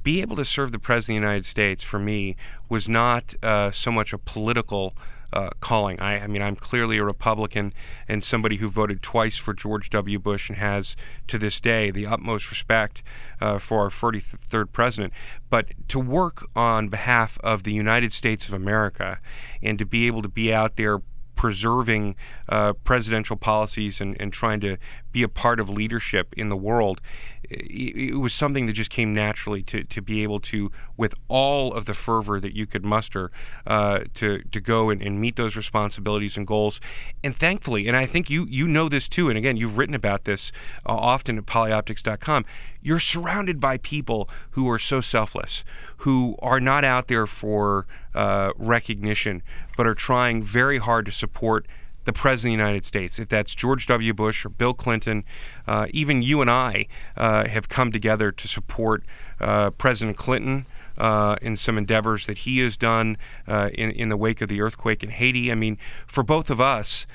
[0.02, 2.36] be able to serve the President of the United States for me
[2.68, 4.94] was not uh, so much a political
[5.32, 5.98] uh, calling.
[6.00, 7.72] I, I, mean, I'm clearly a Republican
[8.08, 10.18] and somebody who voted twice for George W.
[10.18, 10.96] Bush and has
[11.28, 13.02] to this day the utmost respect
[13.40, 15.12] uh, for our 43rd president.
[15.50, 19.20] But to work on behalf of the United States of America
[19.62, 21.00] and to be able to be out there
[21.34, 22.14] preserving
[22.48, 24.76] uh, presidential policies and, and trying to
[25.12, 27.00] be a part of leadership in the world,
[27.44, 31.72] it, it, was something that just came naturally to, to be able to, with all
[31.72, 33.30] of the fervor that you could muster,
[33.66, 36.80] uh, to, to go and, and meet those responsibilities and goals.
[37.22, 40.24] And thankfully, and I think you, you know this too, and again, you've written about
[40.24, 40.52] this
[40.86, 42.44] uh, often at polyoptics.com,
[42.80, 45.64] you're surrounded by people who are so selfless,
[45.98, 49.42] who are not out there for uh, recognition,
[49.76, 51.66] but are trying very hard to support
[52.04, 53.18] the President of the United States.
[53.18, 54.12] If that's George W.
[54.14, 55.24] Bush or Bill Clinton,
[55.66, 56.86] uh, even you and I
[57.16, 59.04] uh, have come together to support
[59.40, 60.66] uh, President Clinton.
[60.98, 63.16] Uh, in some endeavors that he has done
[63.48, 65.50] uh, in, in the wake of the earthquake in Haiti.
[65.50, 67.06] I mean, for both of us,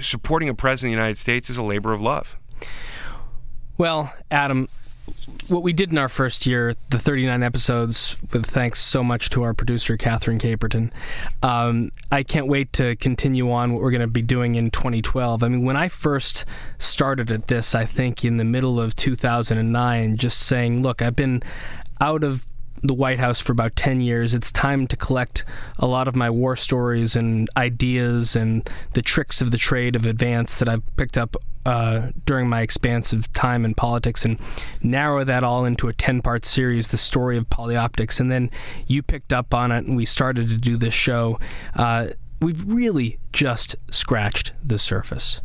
[0.00, 2.38] supporting a president of the United States is a labor of love.
[3.76, 4.68] Well, Adam,
[5.50, 9.42] what we did in our first year, the 39 episodes, with thanks so much to
[9.42, 10.92] our producer, Catherine Caperton.
[11.42, 15.42] Um, I can't wait to continue on what we're going to be doing in 2012.
[15.42, 16.44] I mean, when I first
[16.78, 21.42] started at this, I think in the middle of 2009, just saying, look, I've been
[22.00, 22.46] out of
[22.82, 24.34] the White House for about 10 years.
[24.34, 25.44] It's time to collect
[25.78, 30.06] a lot of my war stories and ideas and the tricks of the trade of
[30.06, 31.36] advance that I've picked up
[31.66, 34.40] uh, during my expansive time in politics and
[34.82, 38.20] narrow that all into a 10 part series, The Story of Polyoptics.
[38.20, 38.50] And then
[38.86, 41.38] you picked up on it and we started to do this show.
[41.74, 42.08] Uh,
[42.40, 45.40] we've really just scratched the surface.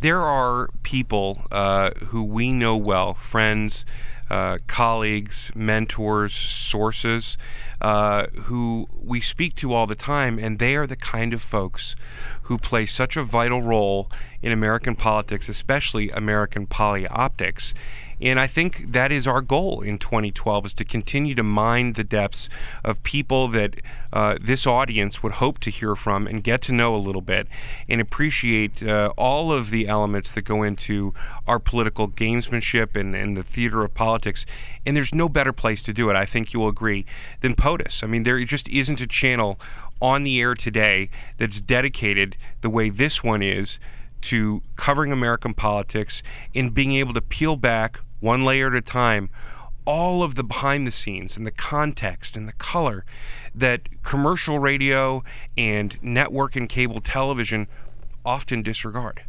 [0.00, 3.86] There are people uh, who we know well, friends,
[4.28, 7.38] uh, colleagues, mentors, sources
[7.80, 11.94] uh, who we speak to all the time, and they are the kind of folks
[12.46, 17.74] who play such a vital role in American politics, especially American polyoptics.
[18.20, 22.04] And I think that is our goal in 2012 is to continue to mine the
[22.04, 22.48] depths
[22.82, 23.76] of people that
[24.12, 27.46] uh, this audience would hope to hear from and get to know a little bit
[27.88, 31.12] and appreciate uh, all of the elements that go into
[31.46, 34.46] our political gamesmanship and, and the theater of politics.
[34.86, 37.04] And there's no better place to do it, I think you'll agree,
[37.42, 38.02] than POTUS.
[38.02, 39.60] I mean, there just isn't a channel
[40.00, 43.78] on the air today that's dedicated the way this one is
[44.22, 46.22] to covering American politics
[46.54, 49.30] and being able to peel back one layer at a time,
[49.84, 53.04] all of the behind the scenes and the context and the color
[53.54, 55.22] that commercial radio
[55.56, 57.68] and network and cable television
[58.24, 59.22] often disregard.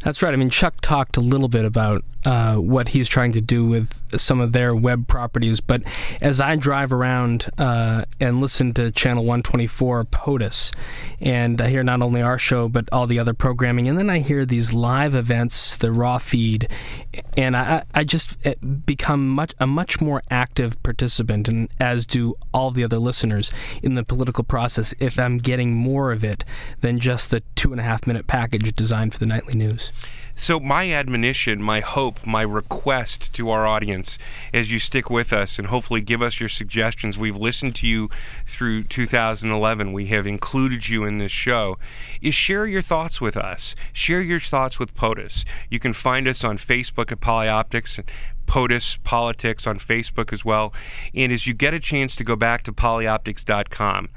[0.00, 0.32] That's right.
[0.32, 4.02] I mean, Chuck talked a little bit about uh, what he's trying to do with
[4.18, 5.82] some of their web properties, but
[6.20, 10.72] as I drive around uh, and listen to Channel 124 POTUS,
[11.20, 14.18] and I hear not only our show, but all the other programming, and then I
[14.18, 16.68] hear these live events, the raw feed,
[17.36, 18.54] and I, I just eh,
[18.84, 23.52] become much a much more active participant, and as do all the other listeners
[23.82, 26.44] in the political process, if I'm getting more of it
[26.80, 29.92] than just the two and a half minute package designed for the nightly news.
[30.40, 34.18] So, my admonition, my hope, my request to our audience
[34.54, 37.18] as you stick with us and hopefully give us your suggestions.
[37.18, 38.08] We've listened to you
[38.46, 39.92] through 2011.
[39.92, 41.76] We have included you in this show.
[42.22, 43.74] Is share your thoughts with us.
[43.92, 45.44] Share your thoughts with POTUS.
[45.70, 47.98] You can find us on Facebook at Polyoptics.
[47.98, 48.08] And
[48.48, 50.72] POTUS Politics on Facebook as well.
[51.14, 54.08] And as you get a chance to go back to polyoptics.com,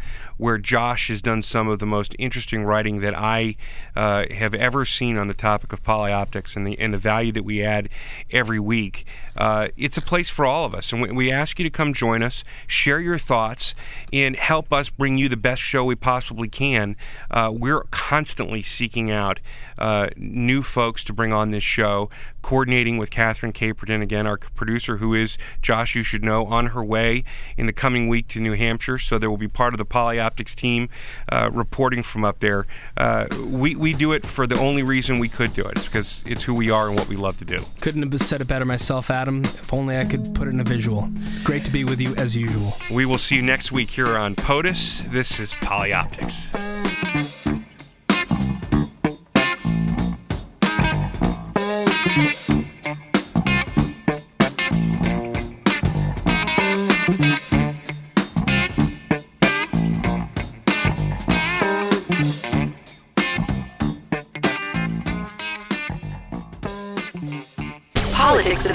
[0.42, 3.56] where Josh has done some of the most interesting writing that I
[3.96, 7.44] uh, have ever seen on the topic of polyoptics and the and the value that
[7.44, 7.89] we add
[8.32, 9.06] every week.
[9.38, 11.94] Uh, it's a place for all of us, and we, we, ask you to come
[11.94, 13.76] join us, share your thoughts,
[14.12, 16.96] and help us bring you the best show we possibly can.
[17.30, 19.39] Uh, we're constantly seeking out
[19.78, 22.10] uh, new folks to bring on this show,
[22.42, 26.84] coordinating with Catherine Caperton, again, our producer, who is Josh, you should know, on her
[26.84, 27.24] way
[27.58, 28.98] in the coming week to New Hampshire.
[28.98, 30.89] So there will be part of the Polyoptics team
[31.29, 32.65] uh, reporting from up there.
[32.97, 35.77] Uh, we, we do it for the only reason we could do it.
[35.77, 37.59] It's because it's who we are and what we love to do.
[37.79, 39.43] Couldn't have said it better myself, Adam.
[39.43, 41.09] If only I could put it in a visual.
[41.43, 42.75] Great to be with you as usual.
[42.89, 45.11] We will see you next week here on POTUS.
[45.11, 46.49] This is Polyoptics.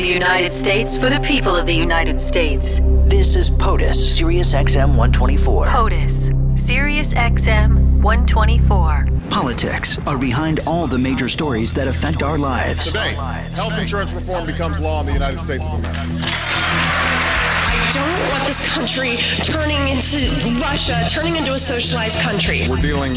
[0.06, 2.80] The United States for the people of the United States.
[3.06, 5.66] This is POTUS, Sirius XM 124.
[5.66, 9.08] POTUS, Sirius XM 124.
[9.30, 12.86] Politics are behind all the major stories that affect our lives.
[12.86, 13.14] Today,
[13.54, 15.98] health insurance reform becomes law in the United States of America.
[15.98, 20.30] I don't want this country turning into
[20.60, 22.68] Russia, turning into a socialized country.
[22.68, 23.14] We're dealing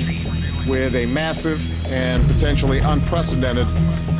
[0.68, 3.68] with a massive and potentially unprecedented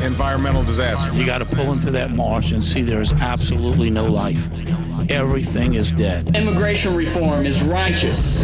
[0.02, 1.14] environmental disaster.
[1.14, 4.50] You got to pull into that marsh and see there is absolutely no life.
[5.10, 6.36] Everything is dead.
[6.36, 8.42] Immigration reform is righteous,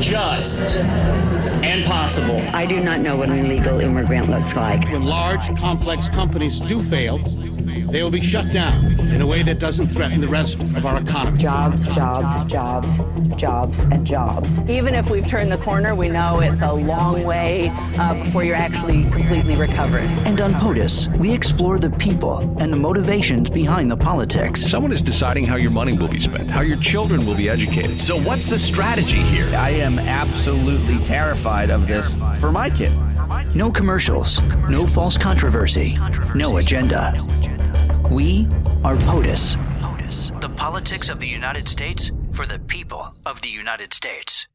[0.00, 2.40] just, and possible.
[2.52, 4.90] I do not know what an illegal immigrant looks like.
[4.90, 9.58] When large, complex companies do fail, they will be shut down in a way that
[9.58, 11.38] doesn't threaten the rest of our economy.
[11.38, 12.98] Jobs, jobs, jobs,
[13.36, 14.62] jobs, and jobs.
[14.68, 18.56] Even if we've turned the corner, we know it's a long way uh, before you're
[18.56, 20.08] actually completely recovered.
[20.26, 24.60] And on POTUS, we explore the people and the motivations behind the politics.
[24.60, 28.00] Someone is deciding how your money will be spent, how your children will be educated.
[28.00, 29.48] So, what's the strategy here?
[29.56, 32.92] I am absolutely terrified of this for my kid.
[33.54, 35.98] No commercials, no false controversy,
[36.34, 37.14] no agenda.
[38.10, 38.48] We
[38.84, 39.56] are POTUS.
[39.80, 44.46] POTUS, the politics of the United States for the people of the United States.